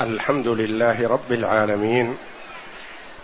الحمد 0.00 0.48
لله 0.48 1.08
رب 1.08 1.32
العالمين 1.32 2.16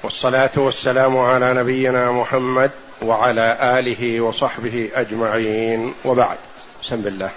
والصلاة 0.02 0.50
والسلام 0.56 1.19
على 1.19 1.54
نبينا 1.54 2.12
محمد 2.12 2.70
وعلى 3.02 3.78
آله 3.78 4.21
وصحبه 4.21 4.91
أجمعين 4.95 5.95
وبعد. 6.04 6.38
بسم 6.83 7.06
الله. 7.06 7.30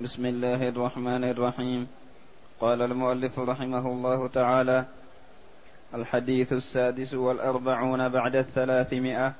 بسم 0.00 0.26
الله 0.26 0.68
الرحمن 0.68 1.24
الرحيم. 1.24 1.88
قال 2.60 2.82
المؤلف 2.82 3.38
رحمه 3.38 3.86
الله 3.86 4.28
تعالى 4.28 4.84
الحديث 5.94 6.52
السادس 6.52 7.14
والأربعون 7.14 8.08
بعد 8.08 8.36
الثلاثمائة. 8.36 9.32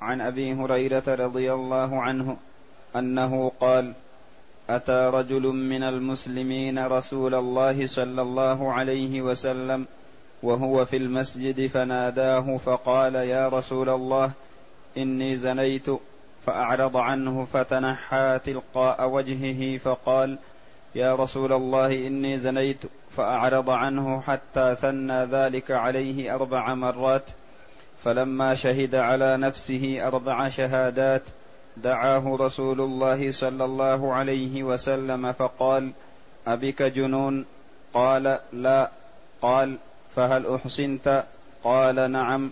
عن 0.00 0.20
أبي 0.20 0.54
هريرة 0.54 1.04
رضي 1.06 1.52
الله 1.52 2.02
عنه 2.02 2.36
أنه 2.96 3.52
قال 3.60 3.92
أتى 4.70 5.10
رجل 5.14 5.42
من 5.42 5.82
المسلمين 5.82 6.86
رسول 6.86 7.34
الله 7.34 7.86
صلى 7.86 8.22
الله 8.22 8.72
عليه 8.72 9.22
وسلم 9.22 9.86
وهو 10.42 10.84
في 10.84 10.96
المسجد 10.96 11.66
فناداه 11.66 12.56
فقال 12.56 13.14
يا 13.14 13.48
رسول 13.48 13.88
الله 13.88 14.30
إني 14.96 15.36
زنيت 15.36 15.86
فأعرض 16.46 16.96
عنه 16.96 17.46
فتنحى 17.52 18.40
تلقاء 18.44 19.08
وجهه 19.08 19.78
فقال 19.78 20.38
يا 20.94 21.14
رسول 21.14 21.52
الله 21.52 22.06
إني 22.06 22.38
زنيت 22.38 22.82
فأعرض 23.16 23.70
عنه 23.70 24.20
حتى 24.20 24.76
ثنى 24.80 25.24
ذلك 25.24 25.70
عليه 25.70 26.34
أربع 26.34 26.74
مرات 26.74 27.24
فلما 28.04 28.54
شهد 28.54 28.94
على 28.94 29.36
نفسه 29.36 30.06
أربع 30.06 30.48
شهادات 30.48 31.22
دعاه 31.82 32.36
رسول 32.40 32.80
الله 32.80 33.30
صلى 33.30 33.64
الله 33.64 34.12
عليه 34.12 34.62
وسلم 34.62 35.32
فقال 35.32 35.90
أبك 36.46 36.82
جنون؟ 36.82 37.44
قال 37.94 38.38
لا. 38.52 38.90
قال 39.42 39.76
فهل 40.16 40.46
أحسنت؟ 40.54 41.24
قال 41.64 42.10
نعم. 42.10 42.50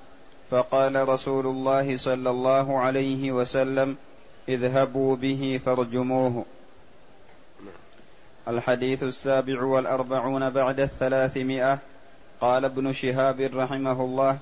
فقال 0.50 1.08
رسول 1.08 1.46
الله 1.46 1.96
صلى 1.96 2.30
الله 2.30 2.78
عليه 2.78 3.32
وسلم 3.32 3.96
اذهبوا 4.48 5.16
به 5.16 5.60
فارجموه. 5.66 6.44
الحديث 8.48 9.02
السابع 9.02 9.62
والأربعون 9.62 10.50
بعد 10.50 10.80
الثلاثمائة. 10.80 11.78
قال 12.40 12.64
ابن 12.64 12.92
شهاب 12.92 13.40
رحمه 13.40 14.04
الله 14.04 14.38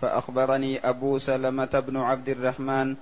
فأخبرني 0.00 0.88
أبو 0.88 1.18
سلمة 1.18 1.82
بن 1.86 1.96
عبد 1.96 2.28
الرحمن 2.28 2.96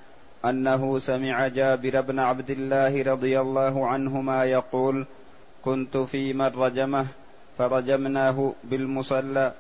أنه 0.44 0.98
سمع 0.98 1.48
جابر 1.48 2.00
بن 2.00 2.18
عبد 2.18 2.50
الله 2.50 3.02
رضي 3.02 3.40
الله 3.40 3.86
عنهما 3.86 4.44
يقول 4.44 5.06
كنت 5.64 5.96
في 5.96 6.32
من 6.32 6.46
رجمه 6.46 7.06
فرجمناه 7.58 8.52
بالمصلى 8.64 9.52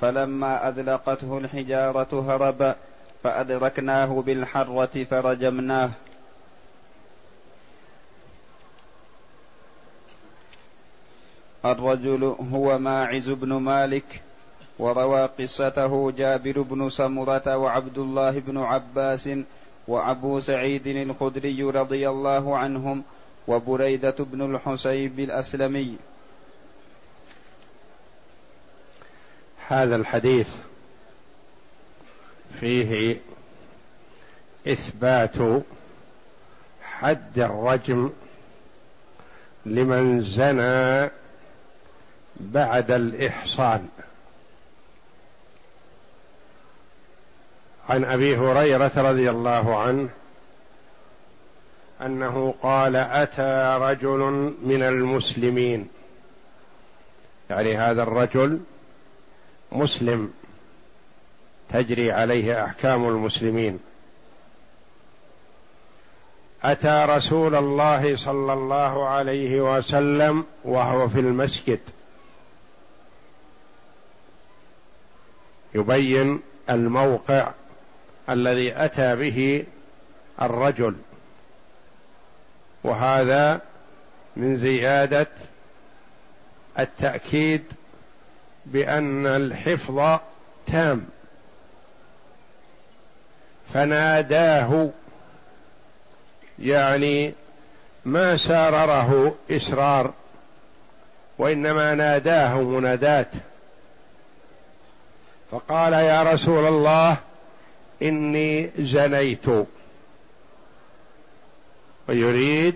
فلما 0.00 0.68
أذلقته 0.68 1.38
الحجارة 1.38 2.34
هرب 2.34 2.74
فأدركناه 3.22 4.22
بالحرة 4.26 5.04
فرجمناه. 5.04 5.90
الرجل 11.64 12.36
هو 12.52 12.78
ماعز 12.78 13.30
بن 13.30 13.52
مالك 13.52 14.20
وروى 14.78 15.26
قصته 15.38 16.10
جابر 16.10 16.62
بن 16.62 16.90
سمرة 16.90 17.56
وعبد 17.56 17.98
الله 17.98 18.30
بن 18.30 18.58
عباس 18.58 19.28
وأبو 19.88 20.40
سعيد 20.40 20.86
الخدري 20.86 21.62
رضي 21.62 22.08
الله 22.08 22.56
عنهم 22.56 23.04
وبريدة 23.48 24.14
بن 24.18 24.54
الحسيب 24.54 25.20
الأسلمي. 25.20 25.96
هذا 29.68 29.96
الحديث 29.96 30.48
فيه 32.60 33.20
إثبات 34.68 35.62
حد 36.82 37.38
الرجم 37.38 38.10
لمن 39.66 40.22
زنى 40.22 41.10
بعد 42.40 42.90
الإحصان. 42.90 43.88
عن 47.88 48.04
أبي 48.04 48.36
هريرة 48.36 48.92
رضي 48.96 49.30
الله 49.30 49.76
عنه 49.78 50.08
أنه 52.02 52.54
قال 52.62 52.96
أتى 52.96 53.78
رجل 53.80 54.54
من 54.62 54.82
المسلمين. 54.82 55.88
يعني 57.50 57.76
هذا 57.76 58.02
الرجل 58.02 58.60
مسلم 59.72 60.32
تجري 61.68 62.12
عليه 62.12 62.64
أحكام 62.64 63.08
المسلمين. 63.08 63.78
أتى 66.64 67.06
رسول 67.08 67.54
الله 67.54 68.16
صلى 68.16 68.52
الله 68.52 69.08
عليه 69.08 69.76
وسلم 69.76 70.44
وهو 70.64 71.08
في 71.08 71.20
المسجد. 71.20 71.80
يبين 75.74 76.40
الموقع 76.70 77.52
الذي 78.30 78.84
أتى 78.84 79.16
به 79.16 79.64
الرجل. 80.42 80.96
وهذا 82.84 83.60
من 84.36 84.56
زيادة 84.56 85.26
التأكيد 86.78 87.62
بأن 88.66 89.26
الحفظ 89.26 90.18
تام. 90.66 91.06
فناداه 93.74 94.90
يعني 96.58 97.34
ما 98.04 98.36
سارره 98.36 99.34
إسرار 99.50 100.12
وإنما 101.38 101.94
ناداه 101.94 102.60
منادات 102.60 103.28
فقال 105.50 105.92
يا 105.92 106.22
رسول 106.22 106.66
الله 106.66 107.16
إني 108.02 108.70
زنيت 108.78 109.46
ويريد 112.08 112.74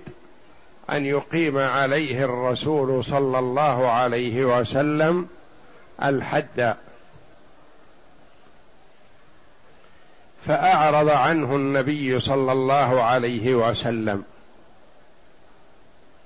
أن 0.91 1.07
يقيم 1.07 1.59
عليه 1.59 2.25
الرسول 2.25 3.05
صلى 3.05 3.39
الله 3.39 3.89
عليه 3.91 4.45
وسلم 4.45 5.29
الحد. 6.03 6.77
فأعرض 10.47 11.09
عنه 11.09 11.57
النبي 11.57 12.21
صلى 12.21 12.53
الله 12.53 13.03
عليه 13.03 13.55
وسلم. 13.55 14.25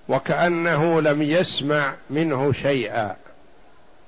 وكأنه 0.09 1.00
لم 1.00 1.22
يسمع 1.22 1.94
منه 2.11 2.53
شيئا. 2.53 3.17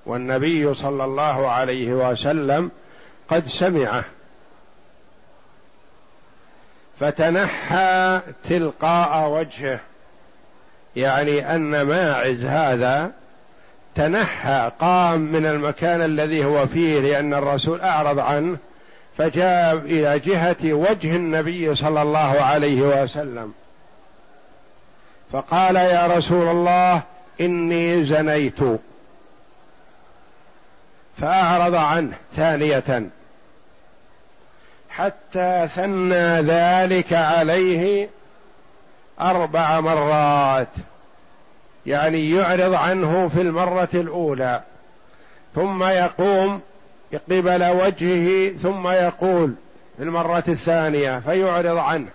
والنبي 0.07 0.75
صلى 0.75 1.05
الله 1.05 1.49
عليه 1.51 1.93
وسلم 1.93 2.71
قد 3.29 3.47
سمعه. 3.47 4.05
فتنحى 7.03 8.21
تلقاء 8.49 9.29
وجهه. 9.29 9.81
يعني 10.97 11.55
أن 11.55 11.83
ماعز 11.83 12.45
هذا 12.45 13.11
تنحى 13.95 14.71
قام 14.81 15.21
من 15.21 15.47
المكان 15.47 16.03
الذي 16.03 16.45
هو 16.45 16.67
فيه 16.67 17.01
لأن 17.01 17.35
الرسول 17.35 17.81
أعرض 17.81 18.19
عنه 18.19 18.57
فجاء 19.19 19.77
إلى 19.77 20.19
جهة 20.19 20.73
وجه 20.73 21.17
النبي 21.17 21.75
صلى 21.75 22.03
الله 22.03 22.41
عليه 22.43 23.03
وسلم. 23.03 23.53
فقال 25.33 25.77
يا 25.77 26.07
رسول 26.07 26.49
الله 26.49 27.03
إني 27.41 28.05
زنيت. 28.05 28.61
فأعرض 31.21 31.75
عنه 31.75 32.17
ثانية. 32.37 33.11
حتى 34.97 35.69
ثنى 35.75 36.41
ذلك 36.41 37.13
عليه 37.13 38.09
أربع 39.21 39.81
مرات. 39.81 40.69
يعني 41.87 42.31
يعرض 42.31 42.75
عنه 42.75 43.29
في 43.29 43.41
المرة 43.41 43.89
الأولى. 43.95 44.61
ثم 45.55 45.85
يقوم 45.85 46.61
قبل 47.31 47.65
وجهه 47.65 48.57
ثم 48.63 48.89
يقول 48.89 49.55
في 49.97 50.03
المرة 50.03 50.45
الثانية 50.49 51.19
فيعرض 51.19 51.77
عنه. 51.77 52.09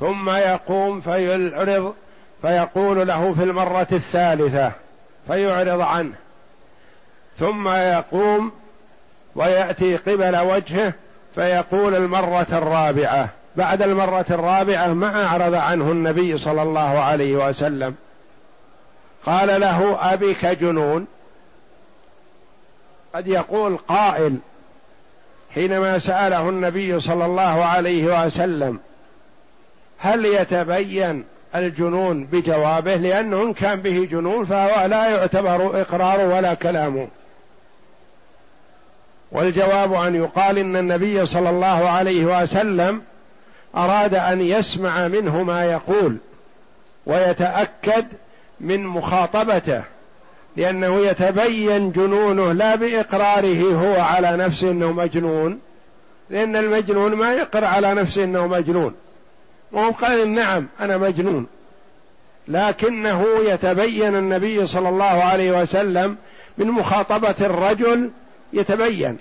ثم 0.00 0.30
يقوم 0.30 1.00
فيعرض 1.00 1.94
فيقول 2.42 3.08
له 3.08 3.34
في 3.34 3.42
المرة 3.42 3.88
الثالثة 3.92 4.72
فيعرض 5.26 5.80
عنه. 5.80 6.14
ثم 7.38 7.68
يقوم 7.68 8.52
ويأتي 9.34 9.96
قبل 9.96 10.36
وجهه 10.36 10.92
فيقول 11.34 11.94
المرة 11.94 12.46
الرابعة 12.52 13.28
بعد 13.56 13.82
المرة 13.82 14.26
الرابعة 14.30 14.86
ما 14.86 15.26
أعرض 15.26 15.54
عنه 15.54 15.92
النبي 15.92 16.38
صلى 16.38 16.62
الله 16.62 16.98
عليه 16.98 17.48
وسلم. 17.48 17.94
قال 19.26 19.60
له 19.60 20.12
أبك 20.12 20.46
جنون؟ 20.46 21.06
قد 23.14 23.26
يقول 23.26 23.76
قائل 23.76 24.38
حينما 25.54 25.98
سأله 25.98 26.48
النبي 26.48 27.00
صلى 27.00 27.24
الله 27.24 27.64
عليه 27.64 28.26
وسلم 28.26 28.80
هل 29.98 30.24
يتبين 30.24 31.24
الجنون 31.54 32.24
بجوابه؟ 32.24 32.96
لأنه 32.96 33.42
إن 33.42 33.52
كان 33.52 33.80
به 33.80 34.08
جنون 34.10 34.44
فهو 34.44 34.86
لا 34.86 35.08
يعتبر 35.08 35.80
إقرار 35.80 36.20
ولا 36.20 36.54
كلامه. 36.54 37.08
والجواب 39.32 39.92
أن 39.94 40.14
يقال 40.14 40.58
إن 40.58 40.76
النبي 40.76 41.26
صلى 41.26 41.50
الله 41.50 41.88
عليه 41.88 42.42
وسلم 42.42 43.02
أراد 43.76 44.14
أن 44.14 44.40
يسمع 44.40 45.08
منه 45.08 45.42
ما 45.42 45.64
يقول 45.64 46.16
ويتأكد 47.06 48.06
من 48.60 48.86
مخاطبته 48.86 49.82
لأنه 50.56 51.06
يتبين 51.06 51.92
جنونه 51.92 52.52
لا 52.52 52.74
بإقراره 52.74 53.72
هو 53.74 54.00
على 54.00 54.36
نفسه 54.36 54.70
أنه 54.70 54.92
مجنون 54.92 55.60
لأن 56.30 56.56
المجنون 56.56 57.14
ما 57.14 57.32
يقر 57.32 57.64
على 57.64 57.94
نفسه 57.94 58.24
أنه 58.24 58.46
مجنون. 58.46 58.94
وهو 59.72 59.90
قال 59.90 60.28
نعم 60.28 60.66
أنا 60.80 60.96
مجنون. 60.96 61.46
لكنه 62.48 63.26
يتبين 63.40 64.16
النبي 64.16 64.66
صلى 64.66 64.88
الله 64.88 65.04
عليه 65.04 65.62
وسلم 65.62 66.16
من 66.58 66.66
مخاطبة 66.66 67.34
الرجل 67.40 68.10
يتبين. 68.52 69.18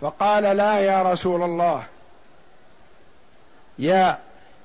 فقال 0.00 0.42
لا 0.42 0.78
يا 0.78 1.12
رسول 1.12 1.42
الله. 1.42 1.84
يا 3.78 4.18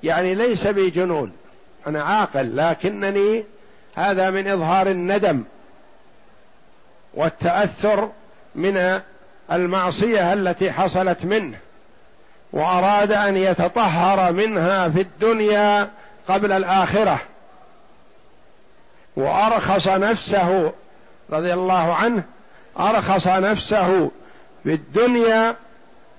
يعني 0.03 0.35
ليس 0.35 0.67
بي 0.67 0.89
جنون. 0.89 1.31
أنا 1.87 2.03
عاقل 2.03 2.57
لكنني 2.57 3.43
هذا 3.95 4.29
من 4.29 4.47
إظهار 4.47 4.87
الندم 4.87 5.43
والتأثر 7.13 8.09
من 8.55 9.01
المعصية 9.51 10.33
التي 10.33 10.71
حصلت 10.71 11.25
منه 11.25 11.57
وأراد 12.53 13.11
أن 13.11 13.37
يتطهر 13.37 14.31
منها 14.31 14.89
في 14.89 15.01
الدنيا 15.01 15.89
قبل 16.27 16.51
الآخرة. 16.51 17.21
وأرخص 19.15 19.87
نفسه 19.87 20.73
رضي 21.29 21.53
الله 21.53 21.93
عنه 21.93 22.23
أرخص 22.79 23.27
نفسه 23.27 24.11
في 24.63 24.73
الدنيا 24.73 25.55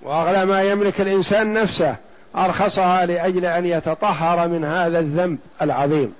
وأغلى 0.02 0.44
ما 0.44 0.62
يملك 0.62 1.00
الإنسان 1.00 1.52
نفسه 1.52 1.96
أرخصها 2.36 3.06
لأجل 3.06 3.44
أن 3.44 3.66
يتطهر 3.66 4.48
من 4.48 4.64
هذا 4.64 4.98
الذنب 4.98 5.38
العظيم. 5.62 6.14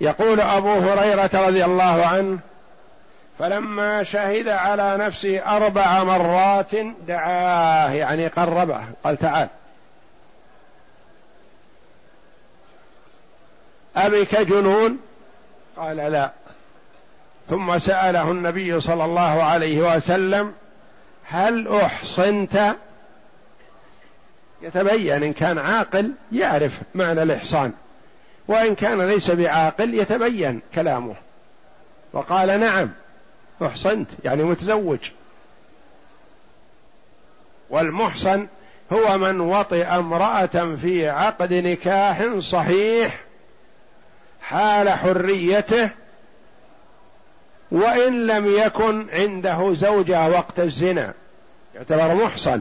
يقول 0.00 0.40
أبو 0.40 0.72
هريرة 0.72 1.30
رضي 1.34 1.64
الله 1.64 2.06
عنه 2.06 2.38
فلما 3.38 4.02
شهد 4.02 4.48
على 4.48 4.96
نفسه 4.96 5.38
أربع 5.38 6.04
مرات 6.04 6.74
دعاه 7.06 7.90
يعني 7.90 8.28
قربه 8.28 8.80
قال 9.04 9.16
تعال. 9.16 9.48
أبك 14.06 14.40
جنون؟ 14.40 14.98
قال 15.76 15.96
لا. 15.96 16.30
ثم 17.50 17.78
سأله 17.78 18.30
النبي 18.30 18.80
صلى 18.80 19.04
الله 19.04 19.42
عليه 19.42 19.96
وسلم 19.96 20.52
هل 21.24 21.68
أحصنت؟ 21.68 22.76
يتبين 24.62 25.22
إن 25.22 25.32
كان 25.32 25.58
عاقل 25.58 26.12
يعرف 26.32 26.72
معنى 26.94 27.22
الإحصان 27.22 27.72
وإن 28.48 28.74
كان 28.74 29.02
ليس 29.02 29.30
بعاقل 29.30 29.94
يتبين 29.94 30.60
كلامه. 30.74 31.14
وقال 32.12 32.60
نعم 32.60 32.90
أحصنت 33.62 34.10
يعني 34.24 34.42
متزوج. 34.42 35.10
والمحصن 37.70 38.46
هو 38.92 39.18
من 39.18 39.40
وطئ 39.40 39.84
امرأة 39.84 40.76
في 40.82 41.08
عقد 41.08 41.52
نكاح 41.52 42.38
صحيح 42.38 43.27
حال 44.48 44.90
حريته 44.90 45.90
وإن 47.70 48.26
لم 48.26 48.46
يكن 48.58 49.06
عنده 49.10 49.74
زوجة 49.74 50.28
وقت 50.28 50.60
الزنا. 50.60 51.14
يعتبر 51.74 52.14
محصن. 52.14 52.60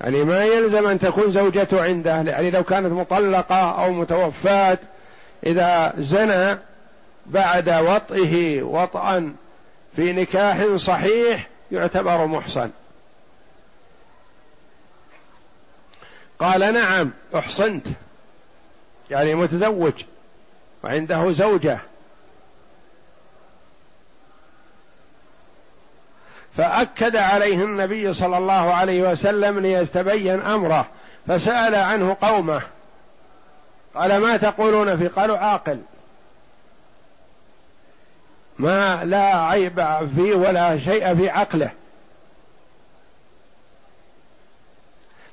يعني 0.00 0.24
ما 0.24 0.44
يلزم 0.44 0.86
أن 0.86 0.98
تكون 0.98 1.30
زوجته 1.30 1.82
عنده 1.82 2.10
يعني 2.10 2.50
لو 2.50 2.64
كانت 2.64 2.92
مطلقة 2.92 3.84
أو 3.84 3.92
متوفاة 3.92 4.78
إذا 5.46 5.92
زنى 5.98 6.58
بعد 7.26 7.68
وطئه 7.68 8.62
وطئا 8.62 9.34
في 9.96 10.12
نكاح 10.12 10.76
صحيح 10.76 11.48
يعتبر 11.72 12.26
محصن. 12.26 12.70
قال 16.38 16.74
نعم 16.74 17.10
أحصنت. 17.34 17.86
يعني 19.10 19.34
متزوج. 19.34 19.92
وعنده 20.84 21.32
زوجة. 21.32 21.78
فأكد 26.56 27.16
عليه 27.16 27.64
النبي 27.64 28.14
صلى 28.14 28.38
الله 28.38 28.74
عليه 28.74 29.12
وسلم 29.12 29.58
ليتبين 29.58 30.40
أمره 30.40 30.86
فسأل 31.26 31.74
عنه 31.74 32.16
قومه. 32.22 32.62
قال 33.94 34.18
ما 34.18 34.36
تقولون 34.36 34.96
في 34.96 35.08
قالوا 35.08 35.38
عاقل. 35.38 35.80
ما 38.58 39.04
لا 39.04 39.38
عيب 39.38 40.08
فيه 40.16 40.34
ولا 40.34 40.78
شيء 40.78 41.14
في 41.14 41.30
عقله. 41.30 41.70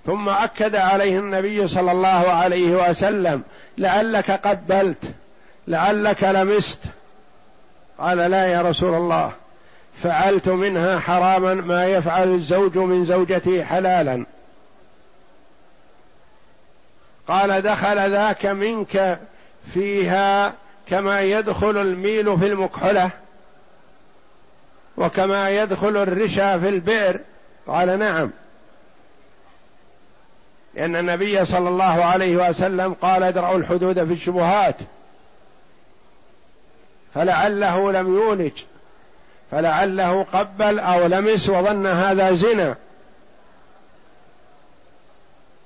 ثم 0.05 0.29
أكد 0.29 0.75
عليه 0.75 1.19
النبي 1.19 1.67
صلى 1.67 1.91
الله 1.91 2.29
عليه 2.29 2.89
وسلم 2.89 3.43
لعلك 3.77 4.31
قبلت 4.31 5.13
لعلك 5.69 6.23
لمست. 6.23 6.79
قال 7.99 8.17
لا 8.17 8.45
يا 8.45 8.61
رسول 8.61 8.95
الله. 8.95 9.31
فعلت 10.03 10.49
منها 10.49 10.99
حراما 10.99 11.53
ما 11.53 11.85
يفعل 11.85 12.27
الزوج 12.27 12.77
من 12.77 13.05
زوجته 13.05 13.63
حلالا. 13.63 14.25
قال 17.27 17.61
دخل 17.61 18.11
ذاك 18.11 18.45
منك 18.45 19.19
فيها 19.73 20.53
كما 20.87 21.21
يدخل 21.21 21.77
الميل 21.77 22.39
في 22.39 22.47
المكحلة 22.47 23.09
وكما 24.97 25.49
يدخل 25.49 25.97
الرشا 25.97 26.59
في 26.59 26.69
البئر. 26.69 27.19
قال 27.67 27.99
نعم. 27.99 28.31
لأن 30.73 30.95
النبي 30.95 31.45
صلى 31.45 31.69
الله 31.69 32.03
عليه 32.03 32.49
وسلم 32.49 32.93
قال 32.93 33.23
ادرأوا 33.23 33.57
الحدود 33.57 34.05
في 34.05 34.13
الشبهات. 34.13 34.75
فلعله 37.15 37.91
لم 37.91 38.15
يولج 38.15 38.51
فلعله 39.51 40.23
قبل 40.23 40.79
أو 40.79 41.07
لمس 41.07 41.49
وظن 41.49 41.87
هذا 41.87 42.33
زنا. 42.33 42.75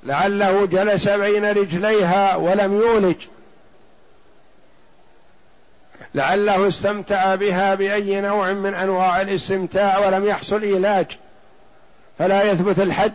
لعله 0.04 0.66
جلس 0.66 1.10
بين 1.10 1.46
رجليها 1.46 2.36
ولم 2.36 2.74
يولج 2.74 3.16
لعله 6.16 6.68
استمتع 6.68 7.36
بها 7.36 7.76
بأي 7.76 8.22
نوع 8.22 8.54
من 8.54 8.74
أنواع 8.74 9.22
الاستمتاع 9.22 9.98
ولم 9.98 10.26
يحصل 10.26 10.62
إيلاج. 10.62 11.18
فلا 12.20 12.44
يثبت 12.44 12.80
الحد. 12.80 13.14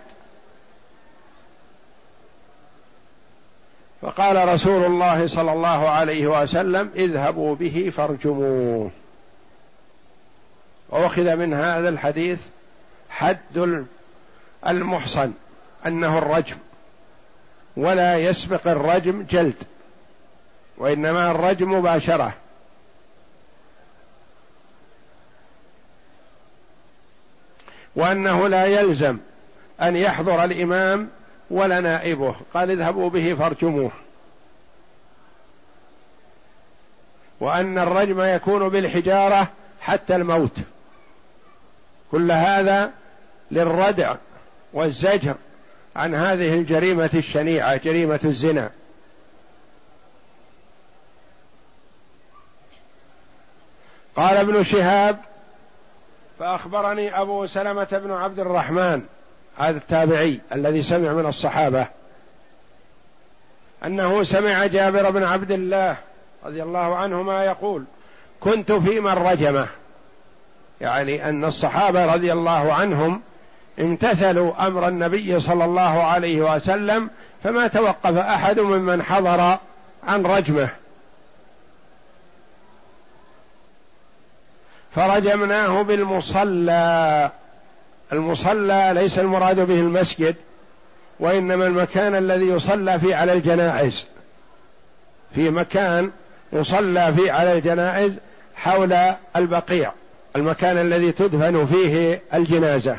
فقال 4.03 4.49
رسول 4.49 4.85
الله 4.85 5.27
صلى 5.27 5.53
الله 5.53 5.89
عليه 5.89 6.27
وسلم 6.43 6.91
اذهبوا 6.97 7.55
به 7.55 7.93
فارجموه. 7.97 8.91
وأخذ 10.89 11.37
من 11.37 11.55
هذا 11.55 11.89
الحديث 11.89 12.39
حد 13.11 13.87
المحصن 14.67 15.33
أنه 15.87 16.19
الرجم 16.19 16.57
ولا 17.77 18.19
يسبق 18.19 18.69
الرجم 18.69 19.27
جلد 19.31 19.63
وإنما 20.79 21.31
الرجم 21.31 21.73
مباشرة. 21.73 22.35
وأنه 27.97 28.49
لا 28.49 28.65
يلزم 28.65 29.19
أن 29.83 29.97
يحضر 29.97 30.45
الإمام 30.45 31.09
ولا 31.51 31.81
نائبه. 31.81 32.35
قال 32.55 32.71
اذهبوا 32.71 33.11
به 33.11 33.35
فارجموه. 33.35 33.91
وأن 37.41 37.79
الرجم 37.79 38.21
يكون 38.21 38.69
بالحجارة 38.69 39.49
حتى 39.81 40.17
الموت. 40.17 40.59
كل 42.11 42.33
هذا 42.33 42.91
للردع 43.51 44.17
والزجر 44.73 45.35
عن 45.97 46.15
هذه 46.15 46.55
الجريمة 46.55 47.11
الشنيعة 47.15 47.77
جريمة 47.77 48.21
الزنا. 48.25 48.71
قال 54.17 54.37
ابن 54.37 54.63
شهاب 54.63 55.19
فأخبرني 56.39 57.21
أبو 57.21 57.47
سلمة 57.47 57.89
بن 57.93 58.11
عبد 58.11 58.39
الرحمن 58.39 59.03
التابعي 59.61 60.41
الذي 60.53 60.83
سمع 60.83 61.13
من 61.13 61.27
الصحابة 61.27 61.87
أنه 63.85 64.23
سمع 64.23 64.67
جابر 64.67 65.11
بن 65.11 65.25
عبد 65.25 65.51
الله 65.51 65.97
رضي 66.45 66.63
الله 66.63 66.97
عنهما 66.97 67.45
يقول 67.45 67.85
كنت 68.41 68.73
في 68.73 69.01
من 69.01 69.13
رجمه. 69.13 69.67
يعني 70.81 71.29
أن 71.29 71.45
الصحابة 71.45 72.15
رضي 72.15 72.33
الله 72.33 72.73
عنهم 72.73 73.21
امتثلوا 73.81 74.67
أمر 74.67 74.89
النبي 74.89 75.41
صلى 75.41 75.65
الله 75.65 76.03
عليه 76.03 76.55
وسلم 76.55 77.11
فما 77.45 77.67
توقف 77.67 78.17
أحد 78.17 78.61
ممن 78.61 79.03
حضر 79.03 79.59
عن 80.09 80.27
رجمه. 80.27 80.69
فرجمناه 84.95 85.83
بالمصلى. 85.83 87.31
المصلى 88.13 88.91
ليس 88.95 89.19
المراد 89.19 89.61
به 89.61 89.81
المسجد 89.81 90.37
وإنما 91.21 91.67
المكان 91.67 92.15
الذي 92.15 92.47
يصلى 92.47 92.99
فيه 93.01 93.17
على 93.17 93.33
الجنائز. 93.33 94.07
في 95.35 95.51
مكان 95.51 96.11
يصلى 96.53 97.15
فيه 97.17 97.33
على 97.33 97.53
الجنائز 97.53 98.13
حول 98.57 98.93
البقيع 99.37 99.93
المكان 100.37 100.79
الذي 100.79 101.13
تدفن 101.13 101.67
فيه 101.67 102.23
الجنازة. 102.35 102.99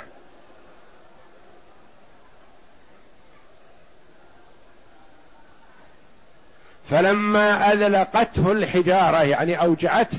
فلما 6.89 7.73
أذلقته 7.73 8.51
الحجارة 8.51 9.23
يعني 9.23 9.61
أوجعته 9.61 10.17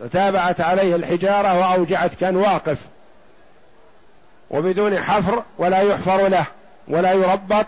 تتابعت 0.00 0.60
عليه 0.60 0.96
الحجارة 0.96 1.58
وأوجعت 1.58 2.14
كان 2.14 2.36
واقف. 2.36 2.78
وبدون 4.50 4.98
حفر 4.98 5.42
ولا 5.58 5.80
يحفر 5.80 6.28
له 6.28 6.46
ولا 6.88 7.12
يربط 7.12 7.66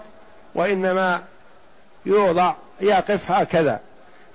وإنما 0.54 1.22
يوضع 2.06 2.54
يقف 2.80 3.30
هكذا. 3.30 3.80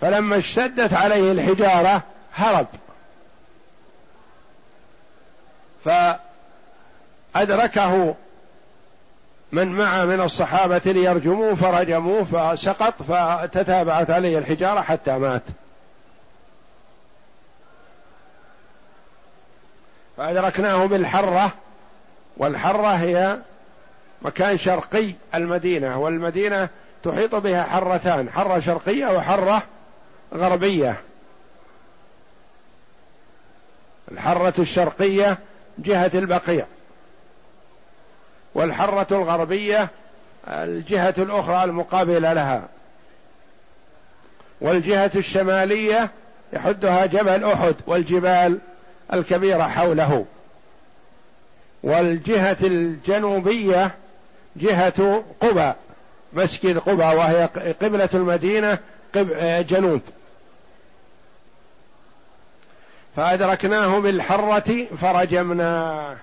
فلما 0.01 0.37
اشتدت 0.37 0.93
عليه 0.93 1.31
الحجارة 1.31 2.03
هرب. 2.33 2.67
فأدركه 7.33 8.15
من 9.51 9.67
معه 9.67 10.05
من 10.05 10.21
الصحابة 10.21 10.81
ليرجموه 10.85 11.55
فرجموه 11.55 12.23
فسقط 12.23 12.93
فتتابعت 13.03 14.09
عليه 14.09 14.37
الحجارة 14.37 14.81
حتى 14.81 15.11
مات. 15.11 15.43
فأدركناه 20.17 20.85
بالحرة 20.85 21.51
والحرة 22.37 22.87
هي 22.87 23.37
مكان 24.21 24.57
شرقي 24.57 25.13
المدينة 25.35 25.99
والمدينة 25.99 26.69
تحيط 27.03 27.35
بها 27.35 27.63
حرتان 27.63 28.29
حرة 28.29 28.59
شرقية 28.59 29.05
وحرة 29.05 29.63
غربية. 30.33 31.01
الحرة 34.11 34.53
الشرقية 34.59 35.37
جهة 35.77 36.11
البقيع 36.13 36.65
والحرة 38.55 39.07
الغربية 39.11 39.89
الجهة 40.47 41.13
الأخرى 41.17 41.63
المقابلة 41.63 42.33
لها. 42.33 42.67
والجهة 44.61 45.11
الشمالية 45.15 46.09
يحدها 46.53 47.05
جبل 47.05 47.43
أحد 47.43 47.75
والجبال 47.87 48.59
الكبيرة 49.13 49.63
حوله. 49.63 50.25
والجهة 51.83 52.57
الجنوبية 52.63 53.91
جهة 54.55 55.23
قبى 55.41 55.73
مسجد 56.33 56.77
قبى 56.77 57.03
وهي 57.03 57.49
قبلة 57.81 58.09
المدينة 58.13 58.79
جنوب. 59.61 60.01
فأدركناه 63.15 63.99
بالحرة 63.99 64.85
فرجمناه 65.01 66.15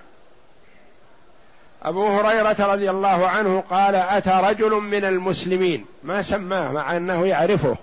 أبو 1.83 2.07
هريرة 2.07 2.73
رضي 2.73 2.89
الله 2.89 3.27
عنه 3.27 3.63
قال 3.69 3.95
أتى 3.95 4.39
رجل 4.43 4.71
من 4.71 5.05
المسلمين 5.05 5.85
ما 6.03 6.21
سماه 6.21 6.71
مع 6.71 6.97
أنه 6.97 7.25
يعرفه 7.25 7.75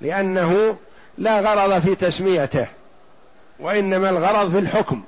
لأنه 0.00 0.76
لا 1.18 1.40
غرض 1.40 1.78
في 1.78 1.94
تسميته 1.94 2.66
وإنما 3.58 4.10
الغرض 4.10 4.50
في 4.52 4.58
الحكم. 4.58 5.02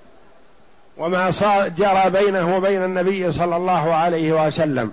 وما 1.00 1.30
جرى 1.68 2.10
بينه 2.10 2.56
وبين 2.56 2.84
النبي 2.84 3.32
صلى 3.32 3.56
الله 3.56 3.94
عليه 3.94 4.46
وسلم. 4.46 4.92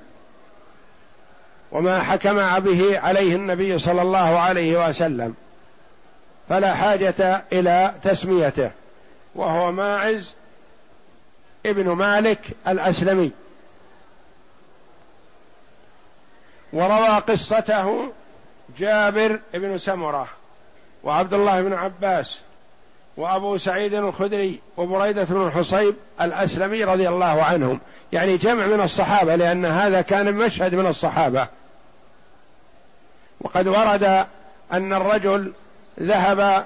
وما 1.72 2.04
حكم 2.04 2.60
به 2.60 3.00
عليه 3.00 3.36
النبي 3.36 3.80
صلى 3.80 4.02
الله 4.02 4.40
عليه 4.40 4.90
وسلم. 4.90 5.36
فلا 6.50 6.76
حاجة 6.76 7.44
إلى 7.54 7.94
تسميته. 8.04 8.72
وهو 9.36 9.72
ماعز 9.72 10.34
ابن 11.66 11.90
مالك 11.90 12.40
الأسلمي. 12.68 13.32
وروى 16.74 17.08
قصته 17.08 18.12
جابر 18.80 19.40
بن 19.54 19.78
سمرة 19.78 20.28
وعبد 21.04 21.34
الله 21.34 21.62
بن 21.62 21.74
عباس. 21.74 22.42
وأبو 23.18 23.58
سعيد 23.58 23.94
الخدري 23.94 24.60
وبريدة 24.78 25.24
بن 25.24 25.48
الحصيب 25.48 25.96
الأسلمي 26.22 26.84
رضي 26.84 27.10
الله 27.10 27.44
عنهم. 27.44 27.80
يعني 28.14 28.38
جمع 28.38 28.66
من 28.66 28.82
الصحابة 28.82 29.36
لأن 29.36 29.66
هذا 29.66 30.02
كان 30.02 30.34
مشهد 30.34 30.76
من 30.76 30.88
الصحابة. 30.88 31.48
وقد 33.42 33.68
ورد 33.68 34.26
أن 34.74 34.94
الرجل 34.94 35.54
ذهب 36.00 36.66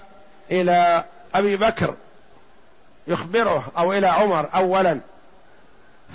إلى 0.52 1.04
أبي 1.36 1.58
بكر 1.58 1.94
يخبره 3.08 3.64
أو 3.78 3.94
إلى 3.94 4.08
عمر 4.08 4.50
اولا 4.56 5.00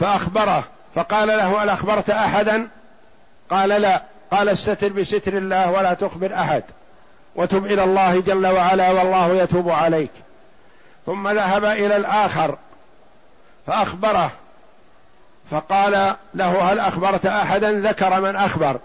فأخبره 0.00 0.64
فقال 0.94 1.28
له 1.28 1.62
هل 1.62 1.68
أخبرت 1.68 2.10
احدا؟ 2.10 2.68
قال 3.50 3.68
لا. 3.68 4.02
قال 4.30 4.48
استتر 4.48 4.88
بستر 4.88 5.38
الله 5.38 5.70
ولا 5.70 5.94
تخبر 5.94 6.34
أحد 6.34 6.62
وتب 7.34 7.66
إلى 7.66 7.84
الله 7.84 8.20
جل 8.20 8.46
وعلا 8.46 8.90
والله 8.90 9.34
يتوب 9.34 9.70
عليك. 9.70 10.10
ثم 11.06 11.28
ذهب 11.28 11.64
إلى 11.64 11.96
الآخر 11.96 12.58
فأخبره 13.66 14.32
فقال 15.50 16.14
له 16.34 16.72
هل 16.72 16.78
أخبرت 16.78 17.26
أحدا؟ 17.26 17.72
ذكر 17.72 18.20
من 18.20 18.36
أخبر. 18.36 18.78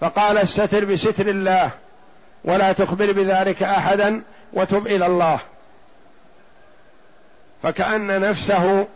فقال 0.00 0.38
استتر 0.38 0.84
بستر 0.84 1.28
الله 1.28 1.70
ولا 2.44 2.72
تخبر 2.72 3.12
بذلك 3.12 3.62
أحدا 3.62 4.22
وتب 4.52 4.86
إلى 4.86 5.06
الله. 5.06 5.38
فكأن 7.62 8.20
نفسه 8.20 8.86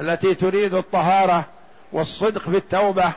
التي 0.00 0.34
تريد 0.34 0.74
الطهارة 0.74 1.44
والصدق 1.92 2.40
في 2.40 2.56
التوبة 2.56 3.12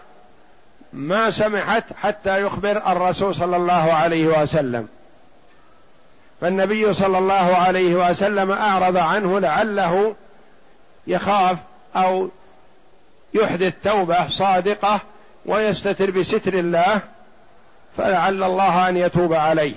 ما 0.94 1.32
سمحت 1.32 1.84
حتى 2.02 2.42
يخبر 2.42 2.92
الرسول 2.92 3.36
صلى 3.36 3.58
الله 3.58 3.94
عليه 3.94 4.42
وسلم. 4.42 4.88
فالنبي 6.42 6.94
صلى 6.94 7.18
الله 7.18 7.56
عليه 7.56 8.10
وسلم 8.10 8.52
أعرض 8.52 8.98
عنه 8.98 9.40
لعله 9.40 10.16
يخاف 11.08 11.58
أو 11.96 12.30
يحدث 13.34 13.74
توبة 13.84 14.28
صادقة 14.30 15.00
ويستتر 15.46 16.12
بستر 16.12 16.54
الله 16.54 17.02
فلعل 17.98 18.44
الله 18.44 18.90
أن 18.90 18.98
يتوب 18.98 19.34
عليه. 19.34 19.76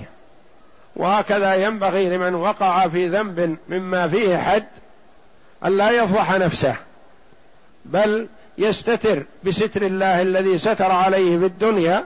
وهكذا 0.96 1.54
ينبغي 1.54 2.16
لمن 2.16 2.34
وقع 2.34 2.88
في 2.88 3.08
ذنب 3.08 3.56
مما 3.68 4.08
فيه 4.08 4.36
حد 4.36 4.66
أن 5.64 5.76
لا 5.76 5.90
يفضح 5.90 6.32
نفسه 6.32 6.76
بل 7.84 8.28
يستتر 8.58 9.22
بستر 9.44 9.82
الله 9.82 10.22
الذي 10.22 10.58
ستر 10.58 10.92
عليه 10.92 11.38
في 11.38 11.44
الدنيا 11.46 12.04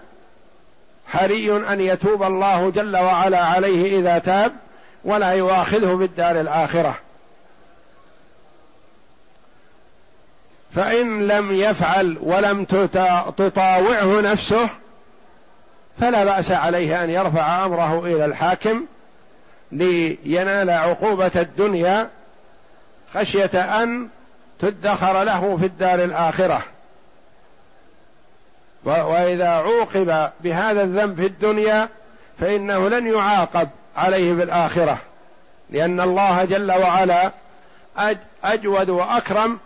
حري 1.12 1.56
أن 1.72 1.80
يتوب 1.80 2.22
الله 2.22 2.70
جل 2.70 2.96
وعلا 2.96 3.44
عليه 3.44 3.98
إذا 4.00 4.18
تاب 4.18 4.52
ولا 5.04 5.32
يؤاخذه 5.32 5.94
بالدار 5.94 6.40
الآخرة. 6.40 6.98
فإن 10.74 11.26
لم 11.26 11.52
يفعل 11.52 12.16
ولم 12.20 12.64
تطاوعه 13.36 14.20
نفسه 14.20 14.68
فلا 16.00 16.24
بأس 16.24 16.50
عليه 16.50 17.04
أن 17.04 17.10
يرفع 17.10 17.64
أمره 17.64 18.04
إلى 18.04 18.24
الحاكم 18.24 18.86
لينال 19.72 20.70
عقوبة 20.70 21.30
الدنيا 21.36 22.08
خشية 23.14 23.82
أن 23.82 24.08
تدخر 24.58 25.22
له 25.22 25.56
في 25.56 25.66
الدار 25.66 26.04
الآخرة. 26.04 26.62
وإذا 28.84 29.48
عوقب 29.48 30.30
بهذا 30.40 30.82
الذنب 30.82 31.16
في 31.16 31.26
الدنيا 31.26 31.88
فإنه 32.40 32.88
لن 32.88 33.06
يعاقب 33.06 33.68
عليه 33.96 34.34
في 34.34 34.42
الآخرة. 34.42 34.98
لأن 35.70 36.00
الله 36.00 36.44
جل 36.44 36.72
وعلا 36.72 37.30
أجود 38.44 38.90
وأكرم 38.90 39.58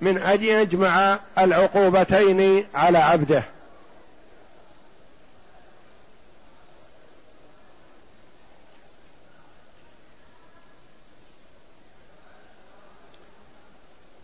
من 0.00 0.18
أن 0.18 0.44
يجمع 0.44 1.18
العقوبتين 1.38 2.66
على 2.74 2.98
عبده. 2.98 3.42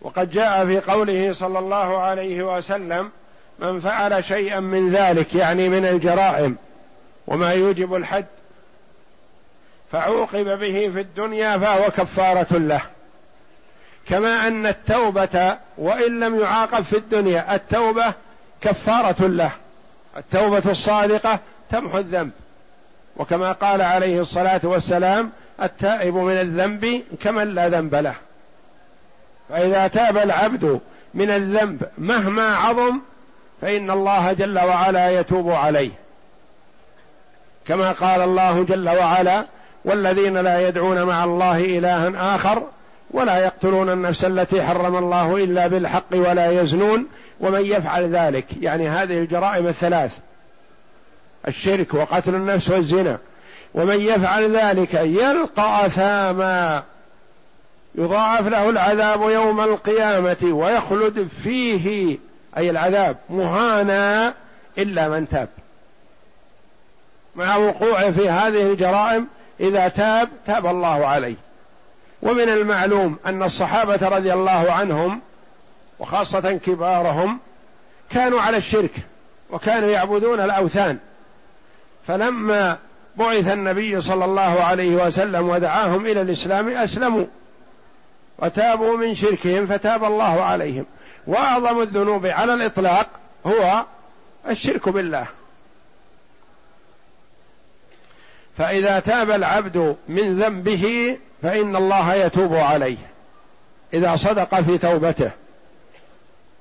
وقد 0.03 0.31
جاء 0.31 0.67
في 0.67 0.81
قوله 0.81 1.33
صلى 1.33 1.59
الله 1.59 1.99
عليه 1.99 2.57
وسلم 2.57 3.11
من 3.61 3.81
فعل 3.81 4.25
شيئا 4.25 4.61
من 4.61 4.93
ذلك 4.93 5.35
يعني 5.35 5.69
من 5.69 5.87
الجرائم 5.87 6.57
وما 7.27 7.53
يوجب 7.53 7.95
الحد 7.95 8.27
فعوقب 9.93 10.45
به 10.59 10.91
في 10.95 11.01
الدنيا 11.01 11.59
فهو 11.59 11.91
كفارة 11.91 12.59
له. 12.59 12.81
كما 14.09 14.49
أن 14.49 14.67
التوبة 14.67 15.57
وإن 15.79 16.21
لم 16.21 16.41
يعاقب 16.41 16.85
في 16.85 16.97
الدنيا 16.97 17.55
التوبة 17.55 18.15
كفارة 18.61 19.27
له. 19.27 19.51
التوبة 20.17 20.63
الصادقة 20.71 21.39
تمحو 21.71 21.99
الذنب. 21.99 22.31
وكما 23.17 23.53
قال 23.53 23.83
عليه 23.83 24.21
الصلاة 24.21 24.61
والسلام 24.65 25.31
التائب 25.63 26.15
من 26.15 26.41
الذنب 26.41 27.03
كمن 27.21 27.55
لا 27.55 27.69
ذنب 27.69 27.95
له. 27.95 28.15
فإذا 29.49 29.87
تاب 29.87 30.19
العبد 30.19 30.81
من 31.15 31.31
الذنب 31.31 31.83
مهما 31.99 32.57
عظم 32.57 33.01
فإن 33.61 33.91
الله 33.91 34.33
جل 34.33 34.59
وعلا 34.59 35.21
يتوب 35.21 35.51
عليه. 35.51 35.91
كما 37.67 37.93
قال 37.93 38.21
الله 38.21 38.65
جل 38.65 38.89
وعلا 38.89 39.45
والذين 39.85 40.39
لا 40.39 40.69
يدعون 40.69 41.03
مع 41.03 41.25
الله 41.25 41.79
إلها 41.79 42.35
آخر 42.35 42.63
ولا 43.11 43.39
يقتلون 43.39 43.91
النفس 43.91 44.25
التي 44.25 44.63
حرم 44.63 44.97
الله 44.97 45.37
إلا 45.37 45.67
بالحق 45.67 46.13
ولا 46.13 46.63
يزنون 46.63 47.07
ومن 47.41 47.67
يفعل 47.67 48.17
ذلك. 48.17 48.47
يعني 48.61 48.89
هذه 48.89 49.19
الجرائم 49.19 49.67
الثلاث 49.67 50.13
الشرك 51.49 51.95
وقتل 51.95 52.35
النفس 52.35 52.71
والزنا. 52.71 53.19
ومن 53.75 54.01
يفعل 54.01 54.57
ذلك 54.57 54.95
يلقى 54.95 55.87
أثاما 55.87 56.83
يضاعف 57.95 58.47
له 58.47 58.71
العذاب 58.71 59.23
يوم 59.23 59.61
القيامة 59.61 60.37
ويخلد 60.45 61.29
فيه. 61.43 62.19
أي 62.57 62.71
العذاب 62.71 63.17
مهانا 63.31 64.35
إلا 64.79 65.09
من 65.09 65.29
تاب. 65.29 65.49
مع 67.37 67.57
وقوعه 67.57 68.11
في 68.11 68.29
هذه 68.29 68.63
الجرائم 68.63 69.27
إذا 69.61 69.89
تاب 69.89 70.29
تاب 70.47 70.67
الله 70.67 71.07
عليه. 71.07 71.35
ومن 72.23 72.49
المعلوم 72.49 73.19
أن 73.27 73.43
الصحابة 73.43 74.09
رضي 74.09 74.33
الله 74.33 74.73
عنهم 74.73 75.21
وخاصة 75.99 76.53
كبارهم 76.53 77.39
كانوا 78.11 78.41
على 78.41 78.57
الشرك 78.57 78.93
وكانوا 79.51 79.91
يعبدون 79.91 80.41
الأوثان. 80.41 80.99
فلما 82.07 82.79
بعث 83.17 83.49
النبي 83.49 84.01
صلى 84.01 84.25
الله 84.25 84.63
عليه 84.63 85.07
وسلم 85.07 85.49
ودعاهم 85.49 86.07
إلى 86.07 86.21
الإسلام 86.21 86.69
أسلموا. 86.69 87.27
وتابوا 88.39 88.97
من 88.97 89.15
شركهم 89.15 89.67
فتاب 89.67 90.05
الله 90.05 90.43
عليهم. 90.43 90.87
وأعظم 91.27 91.83
الذنوب 91.83 92.27
على 92.27 92.55
الإطلاق 92.55 93.07
هو 93.47 93.85
الشرك 94.49 94.89
بالله. 94.89 95.27
فإذا 98.59 99.01
تاب 99.01 99.31
العبد 99.31 99.97
من 100.09 100.43
ذنبه 100.43 101.17
فإن 101.43 101.77
الله 101.77 102.15
يتوب 102.15 102.55
عليه. 102.55 102.97
إذا 103.95 104.17
صدق 104.17 104.61
في 104.61 104.79
توبته. 104.79 105.31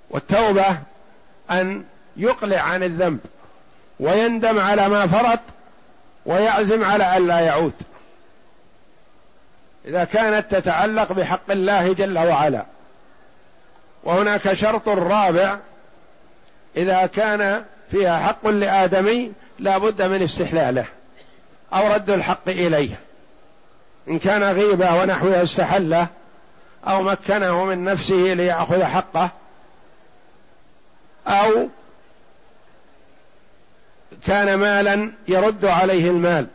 والتوبة 0.09 0.65
أن 1.51 1.83
يقلع 2.17 2.61
عن 2.61 2.83
الذنب 2.83 3.19
ويندم 3.99 4.59
على 4.59 4.89
ما 4.89 5.07
فرط 5.07 5.39
ويعزم 6.25 6.83
على 6.83 7.17
الا 7.17 7.39
يعود. 7.39 7.73
إذا 9.85 10.03
كانت 10.03 10.55
تتعلق 10.55 11.13
بحق 11.13 11.51
الله 11.51 11.93
جل 11.93 12.17
وعلا. 12.17 12.65
وهناك 14.03 14.53
شرط 14.53 14.89
رابع 14.89 15.57
إذا 16.77 17.05
كان 17.05 17.63
فيها 17.91 18.19
حق 18.19 18.47
لآدمي 18.47 19.31
لا 19.59 19.77
بد 19.77 20.01
من 20.01 20.21
استحلاله 20.21 20.85
أو 21.73 21.93
رد 21.93 22.09
الحق 22.09 22.47
إليه. 22.49 22.99
إن 24.07 24.19
كان 24.19 24.43
غيبة 24.43 24.95
ونحوها 24.95 25.43
استحله 25.43 26.07
أو 26.87 27.03
مكنه 27.03 27.65
من 27.65 27.83
نفسه 27.83 28.15
ليأخذ 28.15 28.83
حقه 28.83 29.29
أو 31.27 31.67
كان 34.27 34.55
مالا 34.55 35.11
يرد 35.27 35.65
عليه 35.65 36.09
المال 36.09 36.47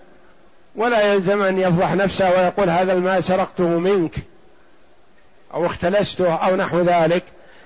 ولا 0.77 1.13
يلزم 1.13 1.43
أن 1.43 1.59
يفضح 1.59 1.93
نفسه 1.93 2.31
ويقول 2.31 2.71
هذا 2.71 2.93
المال 2.93 3.25
سرقته 3.25 3.69
منك. 3.69 4.15
أو 5.55 5.67
اختلسته 5.67 6.35
أو 6.35 6.57
نحو 6.57 6.81
ذلك 6.81 7.23